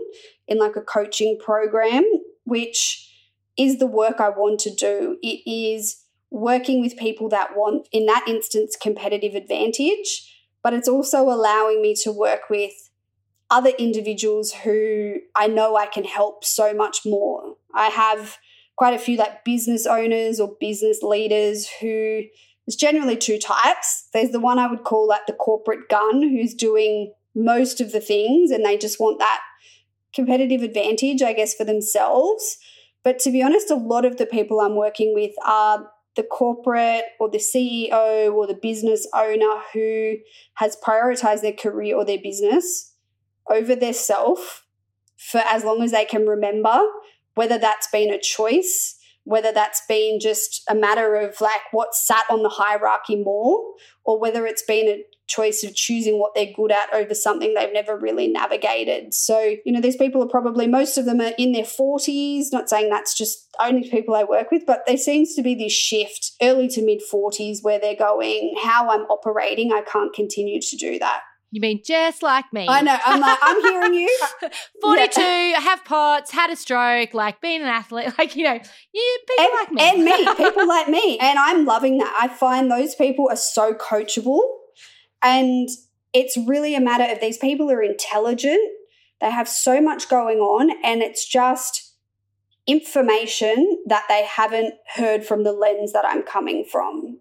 [0.48, 2.04] in like a coaching program,
[2.44, 3.10] which
[3.58, 5.18] is the work I want to do.
[5.22, 10.34] It is working with people that want, in that instance, competitive advantage
[10.68, 12.87] but it's also allowing me to work with
[13.50, 17.56] other individuals who I know I can help so much more.
[17.74, 18.38] I have
[18.76, 22.24] quite a few like business owners or business leaders who
[22.66, 24.10] there's generally two types.
[24.14, 28.02] There's the one I would call like the corporate gun who's doing most of the
[28.02, 29.42] things and they just want that
[30.14, 32.58] competitive advantage, I guess, for themselves.
[33.04, 37.06] But to be honest, a lot of the people I'm working with are the corporate
[37.20, 40.16] or the CEO or the business owner who
[40.56, 42.94] has prioritized their career or their business
[43.50, 44.66] over their self
[45.18, 46.80] for as long as they can remember,
[47.36, 52.24] whether that's been a choice whether that's been just a matter of like what sat
[52.30, 53.62] on the hierarchy more,
[54.06, 57.74] or whether it's been a choice of choosing what they're good at over something they've
[57.74, 59.14] never really navigated.
[59.14, 62.70] So, you know, these people are probably, most of them are in their 40s, not
[62.70, 66.32] saying that's just only people I work with, but there seems to be this shift
[66.42, 71.00] early to mid 40s where they're going, how I'm operating, I can't continue to do
[71.00, 71.20] that.
[71.52, 72.68] You mean just like me?
[72.68, 72.98] I know.
[73.06, 74.20] I'm like, I'm hearing you.
[74.82, 75.60] 42, yeah.
[75.62, 78.60] have POTS, had a stroke, like being an athlete, like, you know,
[78.94, 79.82] you people and, like me.
[79.82, 81.18] And me, people like me.
[81.20, 82.18] And I'm loving that.
[82.20, 84.42] I find those people are so coachable.
[85.24, 85.70] And
[86.14, 88.60] it's really a matter of these people are intelligent.
[89.22, 90.72] They have so much going on.
[90.84, 91.94] And it's just
[92.68, 97.20] information that they haven't heard from the lens that I'm coming from.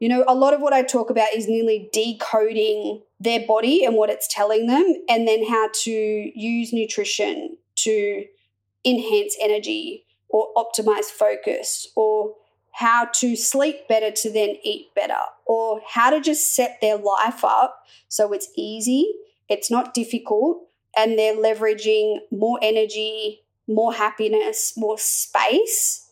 [0.00, 3.94] You know, a lot of what I talk about is nearly decoding their body and
[3.94, 8.24] what it's telling them, and then how to use nutrition to
[8.84, 12.34] enhance energy or optimize focus or
[12.72, 17.44] how to sleep better to then eat better or how to just set their life
[17.44, 19.12] up so it's easy,
[19.48, 20.66] it's not difficult,
[20.96, 26.08] and they're leveraging more energy, more happiness, more space.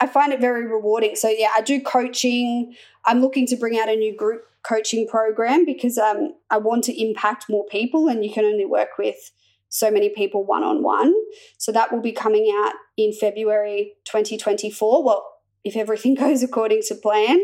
[0.00, 1.16] I find it very rewarding.
[1.16, 2.74] So, yeah, I do coaching.
[3.04, 7.02] I'm looking to bring out a new group coaching program because um, I want to
[7.02, 9.32] impact more people, and you can only work with
[9.68, 11.14] so many people one on one.
[11.58, 15.02] So that will be coming out in February 2024.
[15.02, 15.32] Well,
[15.64, 17.40] if everything goes according to plan.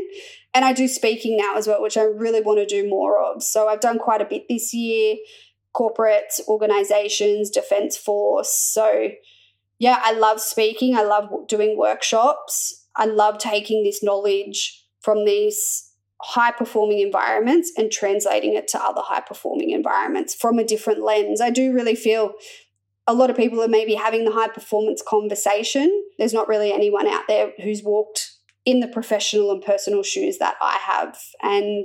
[0.55, 3.43] And I do speaking now as well, which I really want to do more of.
[3.43, 5.17] So I've done quite a bit this year
[5.75, 8.53] corporate organizations, Defense Force.
[8.53, 9.11] So,
[9.79, 10.97] yeah, I love speaking.
[10.97, 12.87] I love doing workshops.
[12.97, 15.88] I love taking this knowledge from these
[16.23, 21.41] high performing environments and translating it to other high performing environments from a different lens.
[21.41, 22.35] I do really feel
[23.07, 26.05] a lot of people are maybe having the high performance conversation.
[26.19, 28.33] There's not really anyone out there who's walked
[28.65, 31.19] in the professional and personal shoes that I have.
[31.43, 31.85] And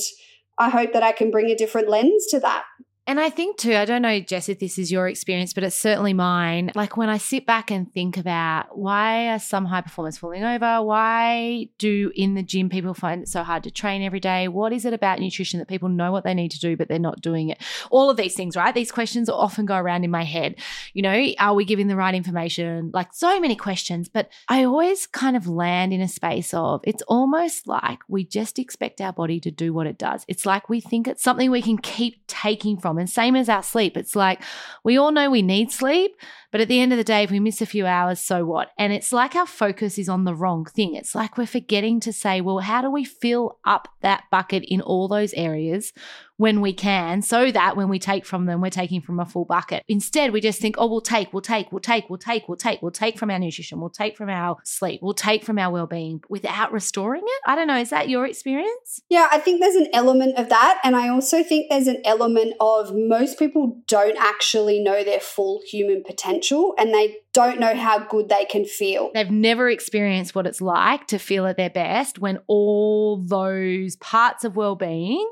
[0.57, 2.65] I hope that I can bring a different lens to that.
[3.05, 5.75] And I think too, I don't know, Jess, if this is your experience, but it's
[5.75, 6.71] certainly mine.
[6.73, 10.81] Like when I sit back and think about why are some high performers falling over?
[10.81, 14.47] Why do in the gym people find it so hard to train every day?
[14.47, 16.97] What is it about nutrition that people know what they need to do, but they're
[16.97, 17.61] not doing it?
[17.91, 18.73] All of these things, right?
[18.73, 20.55] These questions often go around in my head.
[20.93, 22.89] You know, are we giving the right information?
[22.93, 27.03] Like so many questions, but I always kind of land in a space of it's
[27.03, 30.23] almost like we just expect our body to do what it does.
[30.29, 32.99] It's like we think it's something we can keep taking from from.
[32.99, 33.97] And same as our sleep.
[33.97, 34.41] It's like
[34.83, 36.15] we all know we need sleep,
[36.53, 38.69] but at the end of the day, if we miss a few hours, so what?
[38.77, 40.93] And it's like our focus is on the wrong thing.
[40.93, 44.79] It's like we're forgetting to say, well, how do we fill up that bucket in
[44.79, 45.93] all those areas
[46.37, 49.45] when we can, so that when we take from them, we're taking from a full
[49.45, 49.83] bucket.
[49.87, 52.81] Instead, we just think, oh, we'll take, we'll take, we'll take, we'll take, we'll take,
[52.81, 55.85] we'll take from our nutrition, we'll take from our sleep, we'll take from our well
[55.85, 57.41] being without restoring it.
[57.45, 57.77] I don't know.
[57.77, 59.01] Is that your experience?
[59.09, 60.79] Yeah, I think there's an element of that.
[60.83, 65.61] And I also think there's an element of most people don't actually know their full
[65.69, 69.11] human potential and they don't know how good they can feel.
[69.13, 74.43] They've never experienced what it's like to feel at their best when all those parts
[74.43, 75.29] of well being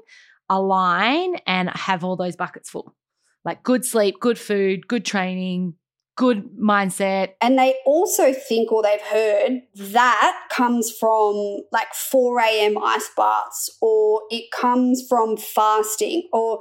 [0.49, 2.95] align and have all those buckets full.
[3.43, 5.75] Like good sleep, good food, good training,
[6.15, 7.29] good mindset.
[7.41, 12.77] And they also think or they've heard that comes from like 4 a.m.
[12.77, 16.59] ice baths or it comes from fasting or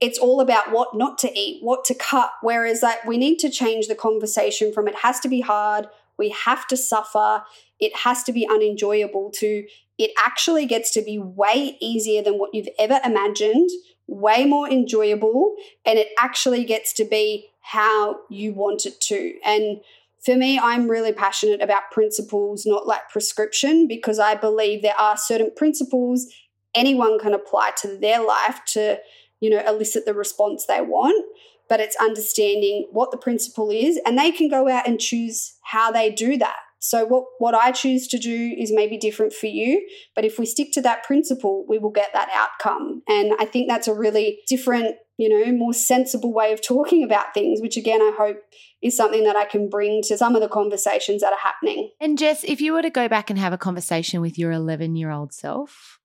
[0.00, 2.30] it's all about what not to eat, what to cut.
[2.42, 5.86] Whereas like we need to change the conversation from it has to be hard,
[6.18, 7.44] we have to suffer,
[7.80, 9.64] it has to be unenjoyable to
[9.98, 13.68] it actually gets to be way easier than what you've ever imagined,
[14.06, 19.34] way more enjoyable, and it actually gets to be how you want it to.
[19.44, 19.80] And
[20.24, 25.16] for me, I'm really passionate about principles, not like prescription, because I believe there are
[25.16, 26.32] certain principles
[26.74, 29.00] anyone can apply to their life to,
[29.40, 31.24] you know, elicit the response they want.
[31.68, 35.92] But it's understanding what the principle is, and they can go out and choose how
[35.92, 39.86] they do that So what what I choose to do is maybe different for you,
[40.14, 43.02] but if we stick to that principle, we will get that outcome.
[43.08, 47.34] And I think that's a really different, you know, more sensible way of talking about
[47.34, 48.36] things, which again I hope
[48.80, 51.90] is something that I can bring to some of the conversations that are happening.
[52.00, 55.32] And Jess, if you were to go back and have a conversation with your 11-year-old
[55.32, 55.98] self,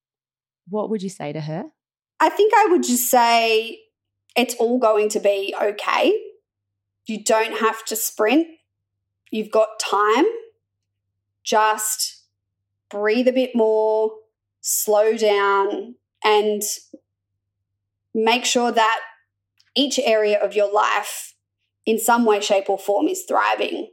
[0.68, 1.66] what would you say to her?
[2.24, 3.82] I think I would just say
[4.38, 6.18] it's all going to be okay.
[7.06, 8.48] You don't have to sprint.
[9.30, 10.24] You've got time.
[11.44, 12.24] Just
[12.90, 14.14] breathe a bit more,
[14.62, 16.62] slow down, and
[18.16, 19.02] make sure that
[19.76, 21.34] each area of your life,
[21.86, 23.90] in some way, shape, or form, is thriving.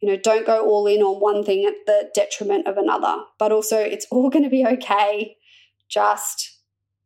[0.00, 3.52] You know, don't go all in on one thing at the detriment of another, but
[3.52, 5.36] also it's all going to be okay.
[5.90, 6.51] Just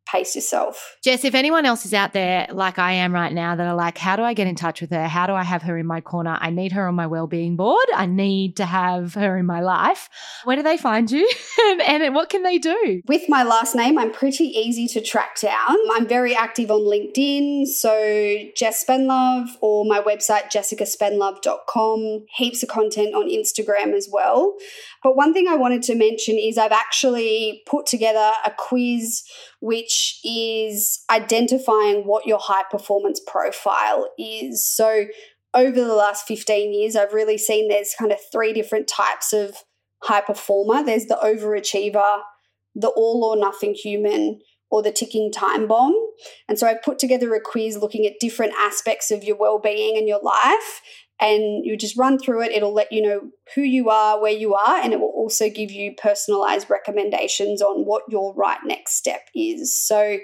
[0.07, 0.97] pace yourself.
[1.03, 3.99] Jess, if anyone else is out there like I am right now that are like,
[3.99, 5.09] how do I get in touch with her?
[5.09, 6.39] How do I have her in my corner?
[6.41, 7.87] I need her on my well-being board.
[7.95, 10.09] I need to have her in my life.
[10.45, 11.29] Where do they find you?
[11.67, 13.03] and, and what can they do?
[13.07, 15.77] With my last name, I'm pretty easy to track down.
[15.93, 17.67] I'm very active on LinkedIn.
[17.67, 22.27] So Jess Spendlove or my website, jessicaspendlove.com.
[22.37, 24.57] Heaps of content on Instagram as well.
[25.03, 29.23] But one thing I wanted to mention is I've actually put together a quiz
[29.67, 34.65] which is identifying what your high performance profile is.
[34.65, 35.07] So,
[35.55, 39.57] over the last 15 years, I've really seen there's kind of three different types of
[40.05, 42.21] high performer there's the overachiever,
[42.77, 44.39] the all or nothing human,
[44.71, 45.95] or the ticking time bomb.
[46.49, 50.07] And so I've put together a quiz looking at different aspects of your well-being and
[50.07, 50.81] your life
[51.21, 52.53] and you just run through it.
[52.53, 55.71] It'll let you know who you are, where you are, and it will also give
[55.71, 59.77] you personalized recommendations on what your right next step is.
[59.77, 60.19] So,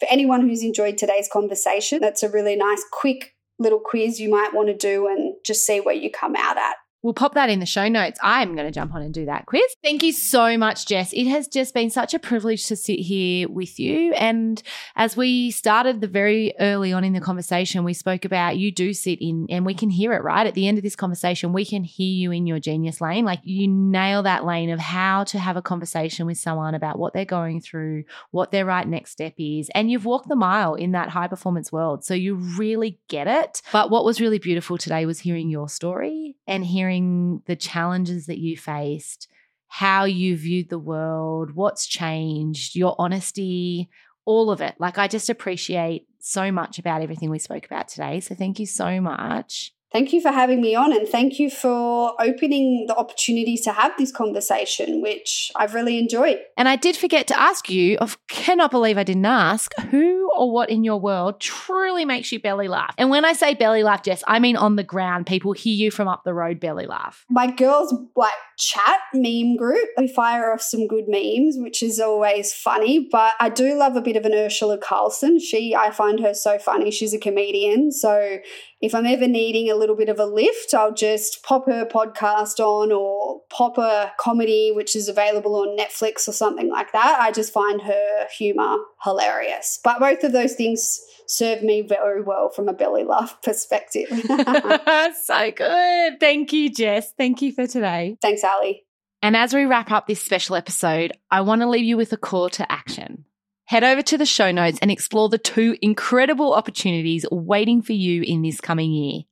[0.00, 4.52] for anyone who's enjoyed today's conversation, that's a really nice, quick little quiz you might
[4.52, 6.74] want to do and just see where you come out at.
[7.04, 8.18] We'll pop that in the show notes.
[8.22, 9.62] I'm going to jump on and do that quiz.
[9.82, 11.12] Thank you so much, Jess.
[11.12, 14.14] It has just been such a privilege to sit here with you.
[14.14, 14.62] And
[14.96, 18.94] as we started the very early on in the conversation, we spoke about you do
[18.94, 20.46] sit in, and we can hear it, right?
[20.46, 23.26] At the end of this conversation, we can hear you in your genius lane.
[23.26, 27.12] Like you nail that lane of how to have a conversation with someone about what
[27.12, 29.68] they're going through, what their right next step is.
[29.74, 32.02] And you've walked the mile in that high performance world.
[32.02, 33.60] So you really get it.
[33.72, 38.26] But what was really beautiful today was hearing your story and hearing sharing the challenges
[38.26, 39.28] that you faced,
[39.68, 43.88] how you viewed the world, what's changed, your honesty,
[44.24, 44.74] all of it.
[44.78, 48.20] Like, I just appreciate so much about everything we spoke about today.
[48.20, 49.72] So, thank you so much.
[49.94, 53.92] Thank you for having me on and thank you for opening the opportunity to have
[53.96, 56.40] this conversation, which I've really enjoyed.
[56.56, 60.50] And I did forget to ask you, I cannot believe I didn't ask, who or
[60.50, 62.92] what in your world truly makes you belly laugh?
[62.98, 65.92] And when I say belly laugh, Jess, I mean on the ground, people hear you
[65.92, 67.24] from up the road belly laugh.
[67.30, 69.88] My girls like chat meme group.
[69.96, 73.08] We fire off some good memes, which is always funny.
[73.10, 75.38] But I do love a bit of an Urzila Carlson.
[75.38, 76.90] She, I find her so funny.
[76.90, 77.92] She's a comedian.
[77.92, 78.38] So
[78.80, 82.60] if I'm ever needing a little bit of a lift, I'll just pop her podcast
[82.60, 87.18] on or pop a comedy which is available on Netflix or something like that.
[87.20, 89.80] I just find her humor hilarious.
[89.82, 94.08] But both of those things serve me very well from a belly laugh perspective.
[95.22, 96.20] so good.
[96.20, 97.12] Thank you, Jess.
[97.16, 98.16] Thank you for today.
[98.20, 98.84] Thanks, Ali.
[99.22, 102.18] And as we wrap up this special episode, I want to leave you with a
[102.18, 103.24] call to action.
[103.66, 108.22] Head over to the show notes and explore the two incredible opportunities waiting for you
[108.22, 109.22] in this coming year.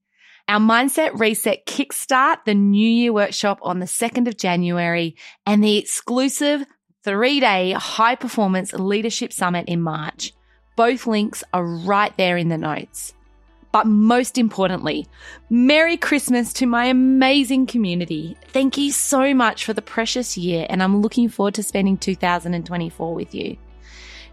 [0.49, 5.16] Our Mindset Reset Kickstart the New Year workshop on the 2nd of January
[5.47, 6.64] and the exclusive
[7.05, 10.33] three day high performance leadership summit in March.
[10.76, 13.12] Both links are right there in the notes.
[13.70, 15.07] But most importantly,
[15.51, 18.37] Merry Christmas to my amazing community.
[18.49, 23.14] Thank you so much for the precious year, and I'm looking forward to spending 2024
[23.14, 23.57] with you.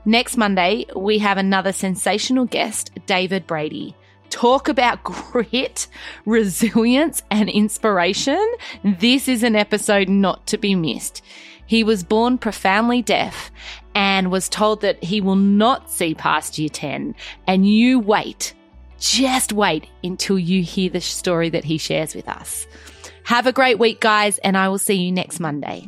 [0.09, 3.95] Next Monday, we have another sensational guest, David Brady.
[4.31, 5.85] Talk about grit,
[6.25, 8.43] resilience, and inspiration.
[8.83, 11.21] This is an episode not to be missed.
[11.67, 13.51] He was born profoundly deaf
[13.93, 17.13] and was told that he will not see past year 10.
[17.45, 18.55] And you wait,
[18.97, 22.65] just wait until you hear the story that he shares with us.
[23.25, 25.87] Have a great week, guys, and I will see you next Monday.